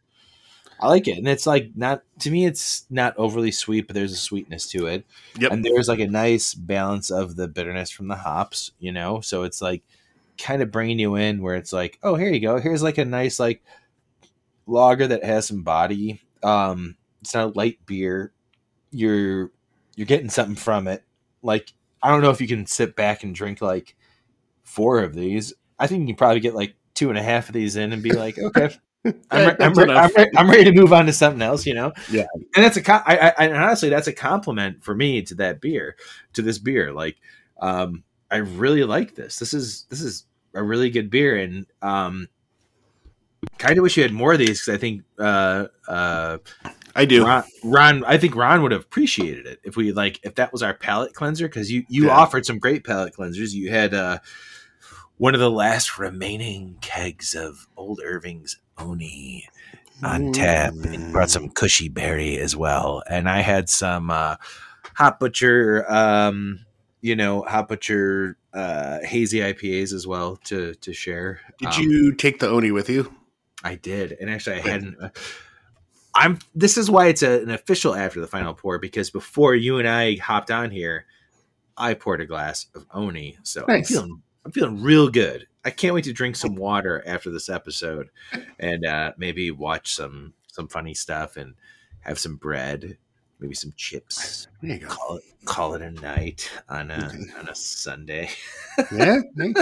I 0.80 0.88
like 0.88 1.08
it, 1.08 1.18
and 1.18 1.28
it's 1.28 1.48
like 1.48 1.72
not 1.76 2.04
to 2.20 2.30
me. 2.32 2.46
It's 2.46 2.86
not 2.90 3.16
overly 3.18 3.52
sweet, 3.52 3.88
but 3.88 3.94
there's 3.94 4.12
a 4.14 4.18
sweetness 4.18 4.68
to 4.72 4.88
it, 4.88 5.06
Yep. 5.40 5.52
and 5.52 5.64
there's 5.64 5.88
like 5.88 6.00
a 6.00 6.08
nice 6.08 6.54
balance 6.54 7.10
of 7.12 7.36
the 7.38 7.48
bitterness 7.48 7.90
from 7.90 8.08
the 8.08 8.16
hops. 8.16 8.72
You 8.80 8.92
know, 8.92 9.22
so 9.22 9.44
it's 9.44 9.62
like 9.62 9.84
kind 10.38 10.62
of 10.62 10.72
bringing 10.72 11.00
you 11.00 11.16
in 11.16 11.42
where 11.42 11.56
it's 11.56 11.72
like, 11.72 11.98
oh, 12.04 12.16
here 12.16 12.30
you 12.30 12.42
go. 12.42 12.60
Here's 12.60 12.84
like 12.84 12.98
a 12.98 13.06
nice 13.06 13.40
like 13.40 13.64
lager 14.68 15.08
that 15.08 15.24
has 15.24 15.48
some 15.48 15.64
body. 15.64 16.22
Um, 16.44 16.96
it's 17.22 17.34
not 17.34 17.56
a 17.56 17.58
light 17.58 17.80
beer. 17.86 18.32
You're 18.92 19.52
you're 19.96 20.06
getting 20.06 20.30
something 20.30 20.56
from 20.56 20.88
it. 20.88 21.04
Like 21.42 21.74
I 22.02 22.10
don't 22.10 22.22
know 22.22 22.30
if 22.32 22.42
you 22.42 22.48
can 22.48 22.66
sit 22.66 22.96
back 22.96 23.24
and 23.24 23.34
drink 23.34 23.62
like 23.62 23.96
four 24.64 25.00
of 25.00 25.14
these. 25.16 25.54
I 25.80 25.88
think 25.88 26.02
you 26.02 26.08
can 26.08 26.16
probably 26.16 26.40
get 26.40 26.56
like 26.56 26.76
two 26.94 27.10
and 27.10 27.18
a 27.18 27.24
half 27.24 27.48
of 27.50 27.54
these 27.54 27.76
in 27.76 27.94
and 27.94 28.04
be 28.04 28.12
like, 28.14 28.38
okay, 28.40 28.76
I'm, 29.32 29.48
re- 29.48 29.56
I'm, 29.60 29.74
re- 29.74 29.94
I'm, 29.94 30.12
re- 30.16 30.32
I'm 30.36 30.50
ready 30.50 30.64
to 30.66 30.72
move 30.72 30.92
on 30.94 31.06
to 31.06 31.14
something 31.14 31.42
else. 31.42 31.66
You 31.66 31.76
know? 31.76 31.94
Yeah. 32.12 32.26
And 32.56 32.64
that's 32.64 32.78
a 32.78 32.82
co- 32.82 33.02
I, 33.06 33.18
I, 33.18 33.46
and 33.46 33.56
honestly, 33.56 33.90
that's 33.90 34.08
a 34.08 34.14
compliment 34.14 34.84
for 34.84 34.96
me 34.96 35.22
to 35.24 35.36
that 35.36 35.62
beer, 35.62 35.96
to 36.34 36.42
this 36.42 36.58
beer. 36.58 36.92
Like, 36.92 37.18
um, 37.62 38.04
I 38.32 38.38
really 38.38 38.84
like 38.84 39.16
this. 39.16 39.40
This 39.40 39.54
is 39.54 39.86
this 39.90 40.02
is 40.02 40.26
a 40.54 40.64
really 40.64 40.90
good 40.90 41.10
beer, 41.10 41.38
and 41.38 41.66
um, 41.82 42.28
kind 43.58 43.78
of 43.78 43.84
wish 43.84 43.98
you 43.98 44.04
had 44.04 44.14
more 44.14 44.34
of 44.34 44.40
these 44.40 44.62
because 44.62 44.74
I 44.74 44.78
think 44.78 45.04
uh, 45.20 45.68
uh, 45.88 46.38
I 46.96 47.06
do. 47.06 47.26
Ron, 47.26 47.44
Ron, 47.64 48.04
I 48.06 48.18
think 48.18 48.36
Ron 48.36 48.64
would 48.64 48.72
have 48.72 48.82
appreciated 48.82 49.46
it 49.46 49.60
if 49.64 49.76
we 49.78 49.92
like 49.92 50.20
if 50.24 50.36
that 50.36 50.52
was 50.52 50.64
our 50.64 50.74
palate 50.74 51.14
cleanser 51.14 51.48
because 51.48 51.72
you 51.72 51.86
you 51.90 52.06
Yeah. 52.06 52.16
offered 52.18 52.46
some 52.46 52.58
great 52.58 52.84
palate 52.84 53.14
cleansers. 53.14 53.54
You 53.54 53.70
had 53.70 53.94
uh, 53.94 54.20
one 55.18 55.34
of 55.34 55.40
the 55.40 55.52
last 55.52 55.98
remaining 55.98 56.78
kegs 56.82 57.34
of 57.36 57.68
Old 57.78 58.02
Irving's 58.04 58.58
Oni 58.78 59.48
on 60.04 60.32
tap. 60.34 60.74
And 60.84 61.12
brought 61.14 61.30
some 61.30 61.50
cushy 61.50 61.88
berry 61.90 62.38
as 62.38 62.56
well, 62.56 63.02
and 63.10 63.30
I 63.30 63.42
had 63.42 63.70
some 63.70 64.12
uh, 64.12 64.36
Hop 64.96 65.20
Butcher, 65.20 65.86
um, 65.92 66.66
you 67.02 67.16
know, 67.16 67.44
Hop 67.44 67.70
Butcher 67.70 68.38
uh, 68.54 69.00
hazy 69.04 69.40
IPAs 69.40 69.94
as 69.94 70.06
well 70.08 70.38
to 70.46 70.74
to 70.76 70.94
share. 70.94 71.40
Did 71.60 71.70
Um, 71.70 71.82
you 71.82 72.14
take 72.14 72.40
the 72.40 72.50
Oni 72.50 72.72
with 72.72 72.90
you? 72.90 73.14
I 73.64 73.76
did, 73.76 74.12
and 74.20 74.30
actually, 74.30 74.58
I 74.58 74.62
Good. 74.62 74.72
hadn't. 74.72 74.98
uh, 75.02 75.10
I'm. 76.14 76.40
This 76.54 76.78
is 76.78 76.90
why 76.92 77.08
it's 77.08 77.24
a, 77.24 77.42
an 77.42 77.50
official 77.50 77.96
after 77.96 78.20
the 78.22 78.28
final 78.28 78.54
pour 78.54 78.80
because 78.80 79.10
before 79.10 79.56
you 79.56 79.80
and 79.80 79.88
I 79.88 80.16
hopped 80.18 80.52
on 80.52 80.72
here, 80.72 81.06
I 81.78 81.94
poured 81.94 82.22
a 82.22 82.26
glass 82.26 82.68
of 82.76 82.86
Oni, 82.94 83.38
so 83.44 83.66
I'm 83.68 83.84
feeling. 83.84 84.22
I'm 84.46 84.52
feeling 84.52 84.82
real 84.82 85.10
good. 85.10 85.48
I 85.66 85.72
can't 85.72 85.96
wait 85.96 86.04
to 86.04 86.14
drink 86.14 86.36
some 86.36 86.56
water 86.56 87.04
after 87.08 87.32
this 87.32 87.50
episode, 87.50 88.10
and 88.60 88.86
uh, 88.86 89.14
maybe 89.18 89.50
watch 89.50 89.96
some 89.96 90.34
some 90.48 90.68
funny 90.68 90.94
stuff 90.94 91.36
and 91.38 91.56
have 92.02 92.20
some 92.20 92.36
bread, 92.36 92.98
maybe 93.40 93.56
some 93.56 93.74
chips. 93.76 94.48
There 94.62 94.76
you 94.76 94.80
go. 94.82 94.88
Call 94.88 95.18
it 95.18 95.24
call 95.46 95.74
it 95.74 95.82
a 95.82 95.90
night 95.92 96.50
on 96.70 96.92
a 96.92 97.12
on 97.40 97.50
a 97.50 97.56
Sunday. 97.56 98.30
Yeah. 98.92 99.18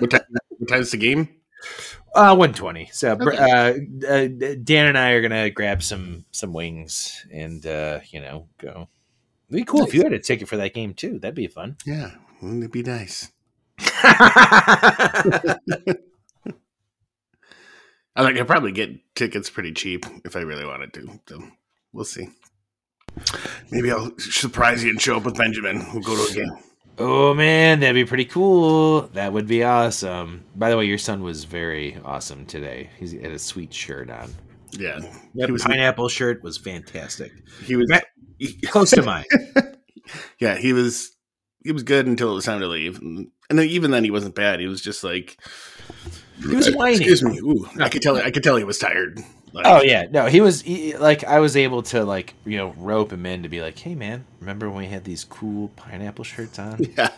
what, 0.00 0.10
time, 0.10 0.20
what 0.58 0.68
time's 0.68 0.90
the 0.90 0.96
game? 0.96 1.28
Uh, 2.12 2.34
one 2.34 2.52
twenty. 2.52 2.88
So 2.92 3.12
Okay. 3.20 3.36
uh, 3.38 4.08
uh, 4.08 4.54
Dan 4.64 4.86
and 4.86 4.98
I 4.98 5.12
are 5.12 5.22
gonna 5.22 5.50
grab 5.50 5.84
some 5.84 6.24
some 6.32 6.52
wings 6.52 7.24
and 7.32 7.64
uh, 7.64 8.00
you 8.10 8.20
know 8.20 8.48
go. 8.58 8.88
It'd 9.48 9.60
be 9.60 9.64
cool 9.64 9.86
if 9.86 9.94
you 9.94 10.02
had 10.02 10.12
a 10.12 10.18
ticket 10.18 10.48
for 10.48 10.56
that 10.56 10.74
game 10.74 10.94
too. 10.94 11.20
That'd 11.20 11.36
be 11.36 11.46
fun. 11.46 11.76
Yeah. 11.86 12.10
Wouldn't 12.40 12.64
it 12.64 12.72
be 12.72 12.82
nice? 12.82 13.30
I 18.14 18.24
think 18.26 18.38
I'd 18.38 18.46
probably 18.46 18.72
get 18.72 19.14
tickets 19.14 19.48
pretty 19.48 19.72
cheap 19.72 20.04
if 20.24 20.36
I 20.36 20.40
really 20.40 20.66
wanted 20.66 20.92
to. 20.94 21.20
So 21.28 21.42
we'll 21.92 22.04
see. 22.04 22.28
Maybe 23.70 23.90
I'll 23.90 24.12
surprise 24.18 24.84
you 24.84 24.90
and 24.90 25.00
show 25.00 25.16
up 25.16 25.24
with 25.24 25.36
Benjamin. 25.36 25.84
We'll 25.92 26.02
go 26.02 26.14
to 26.16 26.30
a 26.32 26.34
game. 26.34 26.50
oh 26.98 27.32
man, 27.34 27.80
that'd 27.80 27.94
be 27.94 28.04
pretty 28.04 28.24
cool. 28.26 29.02
That 29.14 29.32
would 29.32 29.46
be 29.46 29.64
awesome. 29.64 30.44
By 30.54 30.70
the 30.70 30.76
way, 30.76 30.84
your 30.84 30.98
son 30.98 31.22
was 31.22 31.44
very 31.44 31.96
awesome 32.04 32.44
today. 32.46 32.90
He's 32.98 33.12
had 33.12 33.32
a 33.32 33.38
sweet 33.38 33.72
shirt 33.72 34.10
on. 34.10 34.30
Yeah. 34.72 34.98
That 35.34 35.46
He 35.46 35.52
was- 35.52 35.62
pineapple 35.62 36.08
shirt 36.08 36.42
was 36.42 36.58
fantastic. 36.58 37.32
He 37.64 37.76
was 37.76 37.90
Close 38.66 38.90
to 38.90 39.02
mine. 39.02 39.24
yeah, 40.40 40.56
he 40.56 40.72
was 40.72 41.12
he 41.64 41.70
was 41.72 41.84
good 41.84 42.06
until 42.08 42.32
it 42.32 42.34
was 42.34 42.44
time 42.44 42.58
to 42.60 42.66
leave. 42.66 42.98
And 43.00 43.28
then 43.58 43.66
even 43.68 43.90
then 43.90 44.04
he 44.04 44.10
wasn't 44.10 44.34
bad. 44.34 44.60
He 44.60 44.66
was 44.66 44.80
just 44.80 45.02
like 45.04 45.38
He 46.40 46.54
was 46.54 46.74
whining. 46.74 46.96
Excuse 47.02 47.22
me. 47.22 47.38
Ooh, 47.38 47.68
I 47.80 47.88
could 47.88 48.02
tell 48.02 48.16
I 48.16 48.30
could 48.30 48.42
tell 48.42 48.56
he 48.56 48.64
was 48.64 48.78
tired. 48.78 49.20
Like, 49.54 49.66
Oh 49.66 49.82
yeah, 49.82 50.06
no, 50.10 50.26
he 50.26 50.40
was 50.40 50.62
he, 50.62 50.96
like 50.96 51.24
I 51.24 51.40
was 51.40 51.56
able 51.56 51.82
to 51.84 52.04
like 52.04 52.34
you 52.46 52.56
know 52.56 52.72
rope 52.78 53.12
him 53.12 53.26
in 53.26 53.42
to 53.42 53.48
be 53.50 53.60
like, 53.60 53.78
hey 53.78 53.94
man, 53.94 54.24
remember 54.40 54.68
when 54.70 54.78
we 54.78 54.86
had 54.86 55.04
these 55.04 55.24
cool 55.24 55.68
pineapple 55.76 56.24
shirts 56.24 56.58
on 56.58 56.78
Yeah. 56.96 57.10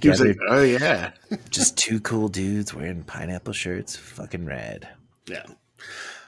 He 0.00 0.08
was 0.08 0.18
together? 0.18 0.24
like, 0.26 0.38
oh 0.48 0.62
yeah. 0.62 1.12
Just 1.50 1.78
two 1.78 2.00
cool 2.00 2.28
dudes 2.28 2.74
wearing 2.74 3.04
pineapple 3.04 3.54
shirts, 3.54 3.96
fucking 3.96 4.44
rad. 4.44 4.86
Yeah. 5.26 5.44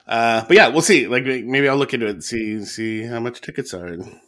Uh, 0.06 0.44
but 0.46 0.56
yeah, 0.56 0.68
we'll 0.68 0.80
see. 0.82 1.06
Like 1.06 1.24
maybe 1.24 1.68
I'll 1.68 1.76
look 1.76 1.92
into 1.94 2.06
it 2.06 2.10
and 2.10 2.24
see 2.24 2.64
see 2.64 3.02
how 3.02 3.20
much 3.20 3.40
tickets 3.42 3.74
are. 3.74 3.86
And 3.86 4.18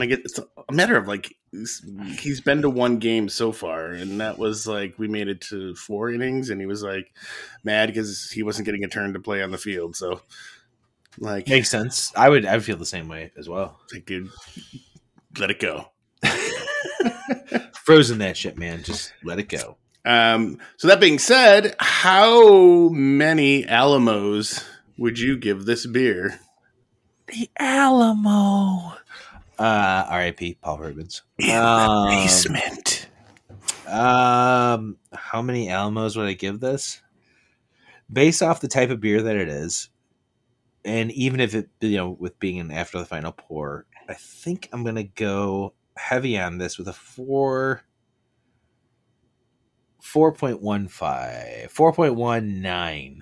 I 0.00 0.06
get 0.06 0.20
it's 0.20 0.38
a 0.38 0.72
matter 0.72 0.96
of 0.96 1.06
like 1.06 1.36
he's, 1.50 1.84
he's 2.18 2.40
been 2.40 2.62
to 2.62 2.70
one 2.70 2.98
game 2.98 3.28
so 3.28 3.52
far, 3.52 3.86
and 3.86 4.20
that 4.20 4.38
was 4.38 4.66
like 4.66 4.98
we 4.98 5.08
made 5.08 5.28
it 5.28 5.42
to 5.42 5.74
four 5.74 6.10
innings, 6.10 6.48
and 6.48 6.60
he 6.60 6.66
was 6.66 6.82
like 6.82 7.12
mad 7.64 7.88
because 7.88 8.30
he 8.30 8.42
wasn't 8.42 8.64
getting 8.64 8.84
a 8.84 8.88
turn 8.88 9.12
to 9.12 9.20
play 9.20 9.42
on 9.42 9.50
the 9.50 9.58
field. 9.58 9.94
So 9.96 10.22
like, 11.18 11.48
Makes 11.48 11.70
sense. 11.70 12.12
I 12.16 12.30
would 12.30 12.46
I 12.46 12.54
would 12.54 12.64
feel 12.64 12.78
the 12.78 12.86
same 12.86 13.08
way 13.08 13.32
as 13.36 13.48
well. 13.48 13.78
like 13.92 14.06
dude, 14.06 14.30
let 15.38 15.50
it 15.50 15.60
go. 15.60 15.88
Frozen 17.74 18.18
that 18.18 18.36
shit, 18.36 18.56
man. 18.56 18.82
Just 18.82 19.12
let 19.24 19.38
it 19.38 19.48
go. 19.48 19.76
Um, 20.04 20.58
so 20.78 20.88
that 20.88 21.00
being 21.00 21.18
said, 21.18 21.74
how 21.78 22.88
many 22.88 23.66
Alamos 23.66 24.64
would 24.98 25.18
you 25.18 25.36
give 25.36 25.64
this 25.64 25.86
beer? 25.86 26.40
The 27.28 27.48
Alamo. 27.58 28.94
Uh, 29.58 30.04
R.I.P. 30.08 30.58
Paul 30.62 30.78
Reubens. 30.78 31.22
Um, 31.50 32.08
Basement. 32.08 33.08
Um, 33.86 34.96
how 35.12 35.42
many 35.42 35.68
Alamos 35.68 36.16
would 36.16 36.26
I 36.26 36.32
give 36.32 36.60
this? 36.60 37.00
Based 38.10 38.42
off 38.42 38.60
the 38.60 38.68
type 38.68 38.90
of 38.90 39.00
beer 39.00 39.22
that 39.22 39.36
it 39.36 39.48
is, 39.48 39.88
and 40.84 41.12
even 41.12 41.40
if 41.40 41.54
it, 41.54 41.68
you 41.80 41.96
know, 41.96 42.10
with 42.10 42.38
being 42.38 42.58
an 42.58 42.70
after 42.70 42.98
the 42.98 43.04
final 43.04 43.32
pour, 43.32 43.86
I 44.08 44.14
think 44.14 44.68
I'm 44.72 44.84
gonna 44.84 45.04
go 45.04 45.74
heavy 45.96 46.38
on 46.38 46.58
this 46.58 46.78
with 46.78 46.88
a 46.88 46.92
four. 46.92 47.82
4.15 50.02 51.70
4.19 51.70 53.20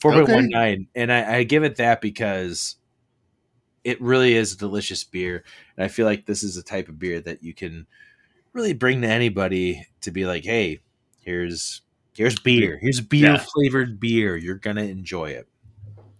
4.19 0.00 0.86
and 0.94 1.12
I, 1.12 1.38
I 1.38 1.42
give 1.42 1.64
it 1.64 1.74
that 1.76 2.00
because 2.00 2.76
it 3.84 4.00
really 4.00 4.34
is 4.34 4.52
a 4.52 4.56
delicious 4.58 5.04
beer 5.04 5.42
and 5.76 5.84
i 5.84 5.88
feel 5.88 6.06
like 6.06 6.26
this 6.26 6.42
is 6.42 6.56
a 6.56 6.62
type 6.62 6.88
of 6.88 6.98
beer 6.98 7.20
that 7.20 7.42
you 7.42 7.54
can 7.54 7.86
really 8.52 8.72
bring 8.74 9.00
to 9.02 9.06
anybody 9.08 9.86
to 10.00 10.10
be 10.10 10.26
like, 10.26 10.44
hey, 10.44 10.80
here's 11.20 11.82
here's 12.16 12.36
beer. 12.38 12.78
Here's 12.82 13.00
beer 13.00 13.34
Yeah. 13.34 13.44
flavored 13.54 14.00
beer. 14.00 14.36
You're 14.36 14.56
gonna 14.56 14.82
enjoy 14.82 15.26
it. 15.30 15.46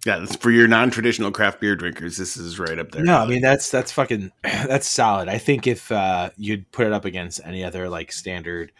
Yeah, 0.07 0.19
that's 0.21 0.37
for 0.37 0.51
your 0.53 0.69
non-traditional 0.69 1.33
craft 1.33 1.61
beer 1.61 1.75
drinkers. 1.75 2.17
This 2.17 2.37
is 2.37 2.59
right 2.61 2.79
up 2.79 2.93
there. 2.93 3.03
No, 3.03 3.19
I 3.19 3.27
mean 3.27 3.41
that's 3.41 3.69
that's 3.71 3.91
fucking 3.91 4.31
that's 4.43 4.87
solid. 4.87 5.29
I 5.29 5.39
think 5.39 5.67
if 5.67 5.91
uh, 5.91 6.31
you'd 6.37 6.71
put 6.71 6.87
it 6.87 6.93
up 6.93 7.05
against 7.05 7.41
any 7.45 7.65
other 7.65 7.89
like 7.89 8.13
standard 8.13 8.71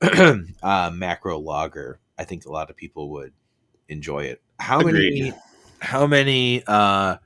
uh, 0.00 0.90
macro 0.94 1.38
lager, 1.40 1.98
I 2.16 2.22
think 2.24 2.46
a 2.46 2.52
lot 2.52 2.70
of 2.70 2.76
people 2.76 3.10
would 3.10 3.32
enjoy 3.88 4.24
it. 4.26 4.40
How 4.60 4.80
many? 4.80 5.32
How 5.80 6.06
many? 6.06 6.62
uh 6.68 7.16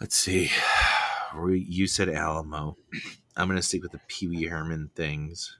Let's 0.00 0.16
see. 0.16 0.50
You 1.32 1.86
said 1.86 2.08
Alamo. 2.08 2.76
I'm 3.36 3.46
gonna 3.46 3.62
stick 3.62 3.82
with 3.82 3.92
the 3.92 4.00
Pee 4.08 4.26
Wee 4.26 4.46
Herman 4.46 4.90
things. 4.96 5.58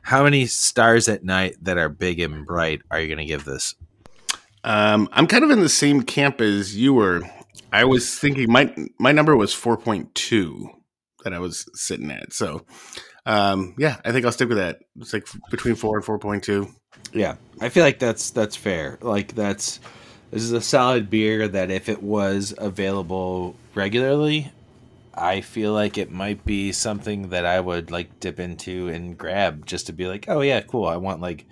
How 0.00 0.24
many 0.24 0.46
stars 0.46 1.10
at 1.10 1.24
night 1.24 1.56
that 1.60 1.76
are 1.76 1.90
big 1.90 2.20
and 2.20 2.46
bright 2.46 2.80
are 2.90 2.98
you 2.98 3.06
gonna 3.06 3.26
give 3.26 3.44
this? 3.44 3.74
Um, 4.64 5.10
I'm 5.12 5.26
kind 5.26 5.44
of 5.44 5.50
in 5.50 5.60
the 5.60 5.68
same 5.68 6.04
camp 6.04 6.40
as 6.40 6.74
you 6.74 6.94
were. 6.94 7.20
I 7.70 7.84
was 7.84 8.18
thinking 8.18 8.50
my 8.50 8.74
my 8.98 9.12
number 9.12 9.36
was 9.36 9.52
4.2 9.52 10.70
that 11.24 11.34
I 11.34 11.38
was 11.38 11.68
sitting 11.74 12.10
at. 12.10 12.32
So, 12.32 12.64
um, 13.26 13.74
yeah, 13.76 14.00
I 14.06 14.12
think 14.12 14.24
I'll 14.24 14.32
stick 14.32 14.48
with 14.48 14.58
that. 14.58 14.78
It's 15.00 15.12
like 15.12 15.26
between 15.50 15.74
four 15.74 15.98
and 15.98 16.04
4.2. 16.06 16.72
Yeah, 17.12 17.36
I 17.60 17.68
feel 17.68 17.84
like 17.84 17.98
that's 17.98 18.30
that's 18.30 18.56
fair. 18.56 18.98
Like 19.02 19.34
that's 19.34 19.80
this 20.32 20.42
is 20.42 20.52
a 20.52 20.60
solid 20.60 21.08
beer 21.10 21.46
that 21.46 21.70
if 21.70 21.88
it 21.88 22.02
was 22.02 22.52
available 22.58 23.54
regularly, 23.74 24.50
I 25.14 25.42
feel 25.42 25.72
like 25.72 25.98
it 25.98 26.10
might 26.10 26.44
be 26.44 26.72
something 26.72 27.28
that 27.28 27.46
I 27.46 27.60
would 27.60 27.90
like 27.90 28.18
dip 28.18 28.40
into 28.40 28.88
and 28.88 29.16
grab 29.16 29.66
just 29.66 29.86
to 29.86 29.92
be 29.92 30.08
like, 30.08 30.24
oh 30.28 30.40
yeah, 30.40 30.60
cool. 30.62 30.86
I 30.86 30.96
want 30.96 31.20
like 31.20 31.44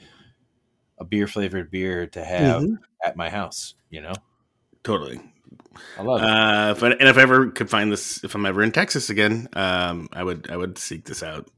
a 0.98 1.04
beer 1.04 1.28
flavored 1.28 1.70
beer 1.70 2.06
to 2.08 2.24
have 2.24 2.66
at 3.04 3.16
my 3.16 3.30
house. 3.30 3.74
You 3.90 4.02
know, 4.02 4.14
Totally. 4.82 5.20
I 5.98 6.02
love 6.02 6.22
it. 6.22 6.26
Uh, 6.26 6.70
if 6.76 6.82
I, 6.82 6.90
and 6.90 7.08
if 7.08 7.18
I 7.18 7.22
ever 7.22 7.50
could 7.50 7.70
find 7.70 7.92
this, 7.92 8.24
if 8.24 8.34
I'm 8.34 8.46
ever 8.46 8.62
in 8.62 8.72
Texas 8.72 9.10
again, 9.10 9.48
um, 9.52 10.08
I 10.12 10.22
would 10.22 10.50
I 10.50 10.56
would 10.56 10.78
seek 10.78 11.04
this 11.04 11.22
out. 11.22 11.48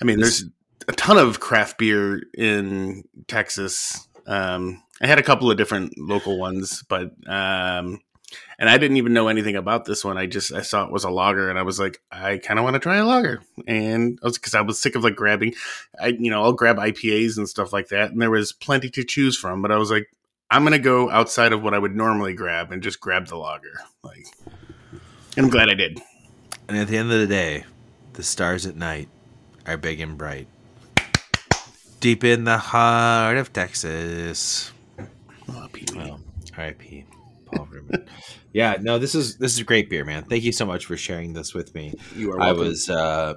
I 0.00 0.04
mean, 0.04 0.18
there's 0.18 0.44
a 0.86 0.92
ton 0.92 1.18
of 1.18 1.40
craft 1.40 1.78
beer 1.78 2.22
in 2.36 3.04
Texas. 3.26 4.08
Um, 4.26 4.82
I 5.00 5.06
had 5.06 5.18
a 5.18 5.22
couple 5.22 5.50
of 5.50 5.56
different 5.56 5.96
local 5.96 6.38
ones, 6.38 6.82
but 6.88 7.12
um, 7.28 8.00
and 8.58 8.68
I 8.68 8.76
didn't 8.78 8.96
even 8.96 9.12
know 9.12 9.28
anything 9.28 9.56
about 9.56 9.84
this 9.84 10.04
one. 10.04 10.18
I 10.18 10.26
just 10.26 10.52
I 10.52 10.62
saw 10.62 10.84
it 10.84 10.92
was 10.92 11.04
a 11.04 11.10
lager, 11.10 11.48
and 11.48 11.58
I 11.58 11.62
was 11.62 11.78
like, 11.78 12.00
I 12.10 12.38
kind 12.38 12.58
of 12.58 12.64
want 12.64 12.74
to 12.74 12.80
try 12.80 12.96
a 12.96 13.04
lager, 13.04 13.42
and 13.66 14.18
I 14.22 14.26
was 14.26 14.38
because 14.38 14.54
I 14.54 14.60
was 14.60 14.80
sick 14.80 14.96
of 14.96 15.04
like 15.04 15.16
grabbing, 15.16 15.54
I 16.00 16.08
you 16.08 16.30
know 16.30 16.42
I'll 16.42 16.52
grab 16.52 16.76
IPAs 16.76 17.36
and 17.36 17.48
stuff 17.48 17.72
like 17.72 17.88
that, 17.88 18.10
and 18.10 18.20
there 18.20 18.30
was 18.30 18.52
plenty 18.52 18.90
to 18.90 19.04
choose 19.04 19.36
from, 19.36 19.62
but 19.62 19.70
I 19.70 19.76
was 19.76 19.90
like, 19.90 20.08
I'm 20.50 20.64
gonna 20.64 20.78
go 20.78 21.10
outside 21.10 21.52
of 21.52 21.62
what 21.62 21.74
I 21.74 21.78
would 21.78 21.94
normally 21.94 22.34
grab 22.34 22.72
and 22.72 22.82
just 22.82 23.00
grab 23.00 23.26
the 23.28 23.36
lager. 23.36 23.80
Like, 24.02 24.26
and 25.36 25.46
I'm 25.46 25.50
glad 25.50 25.70
I 25.70 25.74
did. 25.74 26.00
and 26.68 26.76
at 26.76 26.88
the 26.88 26.96
end 26.96 27.12
of 27.12 27.20
the 27.20 27.26
day, 27.26 27.64
the 28.14 28.22
stars 28.22 28.66
at 28.66 28.76
night 28.76 29.08
are 29.66 29.76
big 29.76 30.00
and 30.00 30.18
bright. 30.18 30.48
Deep 32.00 32.24
in 32.24 32.44
the 32.44 32.58
heart 32.58 33.36
of 33.36 33.52
Texas. 33.52 34.72
Oh, 35.50 35.68
Wee. 35.72 35.84
Well, 35.94 36.20
R.I.P. 36.56 37.04
Paul 37.46 37.66
Verman. 37.66 38.06
Yeah, 38.52 38.76
no, 38.80 38.98
this 38.98 39.14
is 39.14 39.36
this 39.38 39.52
is 39.52 39.60
a 39.60 39.64
great 39.64 39.88
beer, 39.88 40.04
man. 40.04 40.24
Thank 40.24 40.44
you 40.44 40.52
so 40.52 40.66
much 40.66 40.86
for 40.86 40.96
sharing 40.96 41.32
this 41.32 41.54
with 41.54 41.74
me. 41.74 41.94
You 42.16 42.32
are 42.32 42.40
I 42.40 42.52
was 42.52 42.90
uh, 42.90 43.34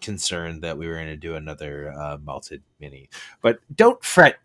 concerned 0.00 0.62
that 0.62 0.76
we 0.78 0.86
were 0.86 0.94
going 0.94 1.06
to 1.06 1.16
do 1.16 1.34
another 1.34 1.92
uh, 1.92 2.18
malted 2.22 2.62
mini, 2.80 3.08
but 3.42 3.58
don't 3.74 4.02
fret, 4.04 4.38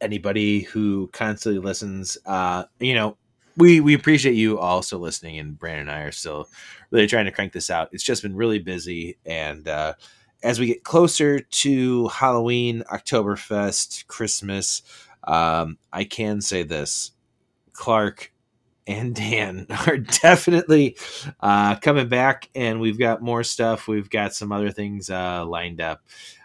anybody 0.00 0.60
who 0.60 1.08
constantly 1.12 1.60
listens. 1.60 2.18
Uh, 2.26 2.64
you 2.78 2.94
know, 2.94 3.16
we 3.56 3.80
we 3.80 3.94
appreciate 3.94 4.34
you 4.34 4.58
also 4.58 4.98
listening, 4.98 5.38
and 5.38 5.58
Brandon 5.58 5.88
and 5.88 5.90
I 5.90 6.02
are 6.02 6.12
still 6.12 6.48
really 6.90 7.06
trying 7.06 7.24
to 7.24 7.32
crank 7.32 7.52
this 7.52 7.70
out. 7.70 7.88
It's 7.92 8.04
just 8.04 8.22
been 8.22 8.36
really 8.36 8.58
busy, 8.58 9.16
and 9.24 9.66
uh, 9.66 9.94
as 10.42 10.60
we 10.60 10.66
get 10.66 10.84
closer 10.84 11.40
to 11.40 12.08
Halloween, 12.08 12.82
Oktoberfest, 12.92 14.06
Christmas, 14.06 14.82
um, 15.26 15.78
I 15.92 16.04
can 16.04 16.40
say 16.40 16.62
this: 16.62 17.12
Clark 17.72 18.32
and 18.86 19.14
Dan 19.14 19.66
are 19.86 19.98
definitely 19.98 20.96
uh, 21.40 21.76
coming 21.76 22.08
back, 22.08 22.48
and 22.54 22.80
we've 22.80 22.98
got 22.98 23.22
more 23.22 23.42
stuff. 23.42 23.88
We've 23.88 24.10
got 24.10 24.34
some 24.34 24.52
other 24.52 24.70
things 24.70 25.10
uh, 25.10 25.44
lined 25.44 25.80
up. 25.80 26.02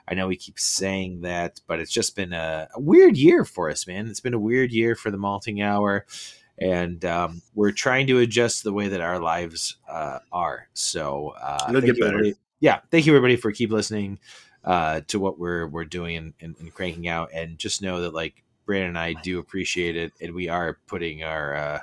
I 0.08 0.14
know 0.14 0.28
we 0.28 0.36
keep 0.36 0.60
saying 0.60 1.22
that, 1.22 1.62
but 1.68 1.80
it's 1.80 1.92
just 1.92 2.16
been 2.16 2.34
a, 2.34 2.68
a 2.74 2.80
weird 2.80 3.16
year 3.16 3.46
for 3.46 3.70
us, 3.70 3.88
man. 3.88 4.08
It's 4.08 4.20
been 4.20 4.34
a 4.34 4.40
weird 4.40 4.72
year 4.72 4.96
for 4.96 5.12
the 5.12 5.18
malting 5.18 5.62
hour, 5.62 6.06
and 6.58 7.04
um, 7.06 7.42
we're 7.54 7.72
trying 7.72 8.08
to 8.08 8.20
adjust 8.20 8.64
the 8.64 8.74
way 8.74 8.90
that 8.90 9.02
our 9.02 9.20
lives 9.20 9.78
uh, 9.88 10.20
are. 10.32 10.68
So, 10.74 11.34
uh, 11.42 11.68
It'll 11.70 11.82
get 11.82 12.00
better. 12.00 12.26
Yeah, 12.60 12.82
thank 12.92 13.06
you 13.06 13.14
everybody 13.14 13.38
for 13.38 13.52
keep 13.52 13.72
listening 13.72 14.20
uh, 14.64 15.02
to 15.08 15.20
what 15.20 15.40
we're 15.40 15.68
we're 15.68 15.86
doing 15.86 16.18
and, 16.18 16.34
and, 16.42 16.56
and 16.60 16.74
cranking 16.74 17.08
out, 17.08 17.30
and 17.34 17.58
just 17.58 17.82
know 17.82 18.02
that 18.02 18.14
like 18.14 18.44
Brandon 18.72 18.90
and 18.92 18.98
I 18.98 19.12
do 19.12 19.38
appreciate 19.38 19.98
it, 19.98 20.14
and 20.22 20.34
we 20.34 20.48
are 20.48 20.80
putting 20.88 21.26
our 21.26 21.54
uh, 21.54 21.80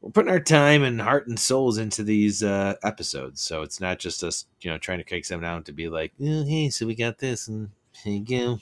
we're 0.00 0.12
putting 0.12 0.30
our 0.30 0.38
time 0.38 0.84
and 0.84 1.00
heart 1.00 1.26
and 1.26 1.36
souls 1.36 1.78
into 1.78 2.04
these 2.04 2.44
uh, 2.44 2.74
episodes. 2.84 3.40
So 3.40 3.62
it's 3.62 3.80
not 3.80 3.98
just 3.98 4.22
us, 4.22 4.46
you 4.60 4.70
know, 4.70 4.78
trying 4.78 4.98
to 4.98 5.04
crank 5.04 5.26
them 5.26 5.40
down 5.40 5.64
to 5.64 5.72
be 5.72 5.88
like, 5.88 6.12
oh, 6.22 6.44
hey, 6.44 6.70
so 6.70 6.86
we 6.86 6.94
got 6.94 7.18
this, 7.18 7.48
and 7.48 7.70
here 8.04 8.14
you 8.14 8.24
go, 8.24 8.60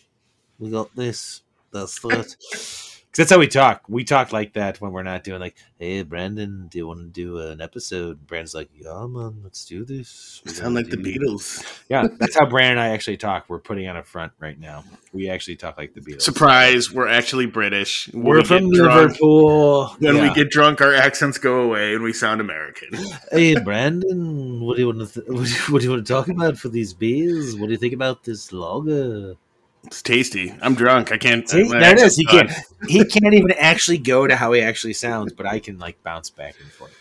we 0.58 0.70
got 0.70 0.96
this, 0.96 1.42
that's 1.70 2.00
that. 2.00 2.88
That's 3.14 3.30
how 3.30 3.38
we 3.38 3.46
talk. 3.46 3.82
We 3.88 4.04
talk 4.04 4.32
like 4.32 4.54
that 4.54 4.80
when 4.80 4.92
we're 4.92 5.02
not 5.02 5.22
doing 5.22 5.40
like, 5.40 5.56
hey, 5.78 6.02
Brandon, 6.02 6.68
do 6.68 6.78
you 6.78 6.86
want 6.86 7.00
to 7.00 7.06
do 7.08 7.38
an 7.38 7.60
episode? 7.60 8.26
Brandon's 8.26 8.54
like, 8.54 8.70
yeah, 8.74 9.06
man, 9.06 9.40
let's 9.44 9.66
do 9.66 9.84
this. 9.84 10.40
We 10.46 10.52
sound 10.52 10.74
like 10.74 10.88
the 10.88 10.96
Beatles. 10.96 11.62
yeah, 11.90 12.06
that's 12.18 12.38
how 12.38 12.46
Brandon 12.46 12.72
and 12.72 12.80
I 12.80 12.88
actually 12.88 13.18
talk. 13.18 13.44
We're 13.48 13.58
putting 13.58 13.86
on 13.86 13.98
a 13.98 14.02
front 14.02 14.32
right 14.38 14.58
now. 14.58 14.84
We 15.12 15.28
actually 15.28 15.56
talk 15.56 15.76
like 15.76 15.92
the 15.92 16.00
Beatles. 16.00 16.22
Surprise! 16.22 16.90
We're 16.90 17.06
actually 17.06 17.44
British. 17.46 18.08
We're 18.14 18.38
we 18.38 18.44
from 18.44 18.70
get 18.70 18.78
drunk- 18.78 19.10
Liverpool. 19.10 19.88
When 19.98 20.22
we 20.22 20.32
get 20.32 20.50
drunk, 20.50 20.80
our 20.80 20.94
accents 20.94 21.36
go 21.36 21.60
away 21.60 21.94
and 21.94 22.02
we 22.02 22.14
sound 22.14 22.40
American. 22.40 22.88
hey, 23.30 23.56
Brandon, 23.60 24.60
what 24.62 24.76
do 24.76 24.82
you 24.82 24.86
want 24.86 25.00
to 25.00 25.20
th- 25.20 25.26
what, 25.28 25.44
do 25.44 25.50
you, 25.50 25.58
what 25.72 25.78
do 25.80 25.84
you 25.84 25.90
want 25.90 26.06
to 26.06 26.12
talk 26.12 26.28
about 26.28 26.56
for 26.56 26.70
these 26.70 26.94
beers? 26.94 27.56
What 27.56 27.66
do 27.66 27.72
you 27.72 27.78
think 27.78 27.92
about 27.92 28.24
this 28.24 28.52
lager? 28.54 29.36
It's 29.84 30.00
tasty. 30.00 30.54
I'm 30.62 30.74
drunk. 30.74 31.10
I 31.10 31.18
can't. 31.18 31.48
See, 31.48 31.64
my 31.68 31.78
there 31.80 31.92
it 31.92 32.00
is. 32.00 32.16
He 32.16 32.24
can't. 32.24 32.50
He 32.88 33.04
can't 33.04 33.32
even 33.32 33.52
actually 33.52 33.98
go 33.98 34.26
to 34.26 34.34
how 34.34 34.52
he 34.52 34.60
actually 34.60 34.94
sounds, 34.94 35.32
but 35.32 35.46
I 35.46 35.60
can 35.60 35.78
like 35.78 36.02
bounce 36.02 36.30
back 36.30 36.56
and 36.60 36.70
forth. 36.72 36.92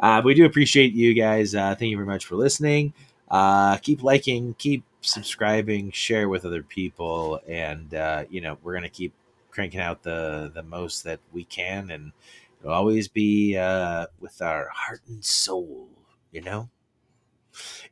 Uh, 0.00 0.20
we 0.24 0.34
do 0.34 0.44
appreciate 0.44 0.92
you 0.92 1.14
guys. 1.14 1.54
Uh, 1.54 1.76
thank 1.76 1.90
you 1.90 1.96
very 1.96 2.08
much 2.08 2.24
for 2.24 2.34
listening. 2.34 2.92
Uh, 3.30 3.76
keep 3.76 4.02
liking, 4.02 4.56
keep 4.58 4.82
subscribing, 5.00 5.92
share 5.92 6.28
with 6.28 6.44
other 6.44 6.64
people, 6.64 7.40
and 7.46 7.94
uh, 7.94 8.24
you 8.30 8.40
know 8.40 8.58
we're 8.64 8.74
gonna 8.74 8.88
keep 8.88 9.12
cranking 9.50 9.80
out 9.80 10.02
the 10.02 10.50
the 10.52 10.62
most 10.64 11.04
that 11.04 11.20
we 11.32 11.44
can, 11.44 11.90
and 11.92 12.10
it'll 12.60 12.72
always 12.72 13.06
be 13.06 13.56
uh, 13.56 14.06
with 14.18 14.42
our 14.42 14.68
heart 14.74 15.00
and 15.08 15.24
soul. 15.24 15.88
You 16.32 16.40
know. 16.42 16.68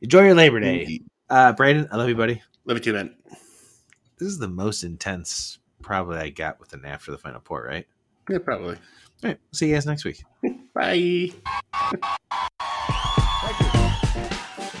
Enjoy 0.01 0.23
your 0.23 0.35
Labor 0.35 0.59
Day, 0.59 1.01
uh, 1.29 1.53
Brandon. 1.53 1.87
I 1.91 1.97
love 1.97 2.09
you, 2.09 2.15
buddy. 2.15 2.41
Love 2.65 2.77
you 2.77 2.83
too, 2.83 2.93
man. 2.93 3.15
This 4.17 4.29
is 4.29 4.39
the 4.39 4.47
most 4.47 4.83
intense 4.83 5.59
probably 5.83 6.17
I 6.17 6.29
got 6.29 6.59
with 6.59 6.73
an 6.73 6.85
after 6.85 7.11
the 7.11 7.19
final 7.19 7.39
pour, 7.39 7.63
right? 7.63 7.85
Yeah, 8.27 8.39
probably. 8.39 8.75
All 9.23 9.29
right. 9.29 9.37
See 9.53 9.67
you 9.69 9.75
guys 9.75 9.85
next 9.85 10.05
week. 10.05 10.23
Bye. 10.73 11.29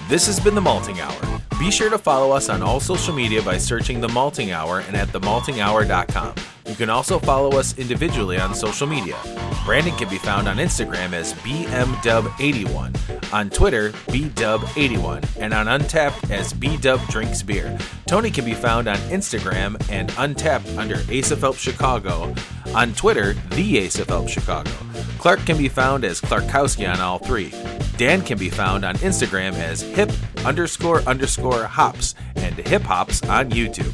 This 0.09 0.25
has 0.25 0.39
been 0.39 0.55
The 0.55 0.61
Malting 0.61 0.99
Hour. 0.99 1.41
Be 1.59 1.69
sure 1.69 1.89
to 1.91 1.99
follow 1.99 2.35
us 2.35 2.49
on 2.49 2.63
all 2.63 2.79
social 2.79 3.13
media 3.13 3.43
by 3.43 3.59
searching 3.59 4.01
The 4.01 4.09
Malting 4.09 4.51
Hour 4.51 4.79
and 4.79 4.95
at 4.95 5.09
themaltinghour.com. 5.09 6.33
You 6.67 6.75
can 6.75 6.89
also 6.89 7.17
follow 7.17 7.57
us 7.57 7.77
individually 7.77 8.37
on 8.37 8.53
social 8.53 8.87
media. 8.87 9.17
Brandon 9.65 9.95
can 9.95 10.09
be 10.09 10.17
found 10.17 10.49
on 10.49 10.57
Instagram 10.57 11.13
as 11.13 11.33
BMDub81, 11.35 13.33
on 13.33 13.49
Twitter, 13.49 13.91
BDub81, 13.91 15.37
and 15.39 15.53
on 15.53 15.67
Untappd 15.67 16.29
as 16.29 16.53
BDub 16.53 17.07
Drinks 17.09 17.41
Beer. 17.41 17.77
Tony 18.05 18.29
can 18.29 18.43
be 18.43 18.53
found 18.53 18.87
on 18.89 18.97
Instagram 19.09 19.81
and 19.89 20.09
Untappd 20.11 20.77
under 20.77 21.01
Ace 21.09 21.31
of 21.31 21.39
Help 21.39 21.55
Chicago, 21.55 22.35
on 22.75 22.93
Twitter, 22.93 23.33
The 23.51 23.77
Ace 23.77 23.99
of 23.99 24.07
Help 24.07 24.27
Chicago. 24.27 24.71
Clark 25.19 25.45
can 25.45 25.57
be 25.57 25.69
found 25.69 26.03
as 26.03 26.19
Clarkowski 26.19 26.91
on 26.91 26.99
all 26.99 27.17
three. 27.17 27.51
Dan 27.97 28.21
can 28.21 28.37
be 28.37 28.49
found 28.49 28.85
on 28.85 28.95
Instagram 28.97 29.53
as 29.53 29.81
hip 29.81 30.11
underscore 30.45 31.01
underscore 31.03 31.63
hops 31.63 32.13
and 32.35 32.55
hip 32.55 32.83
hops 32.83 33.23
on 33.23 33.49
YouTube. 33.51 33.93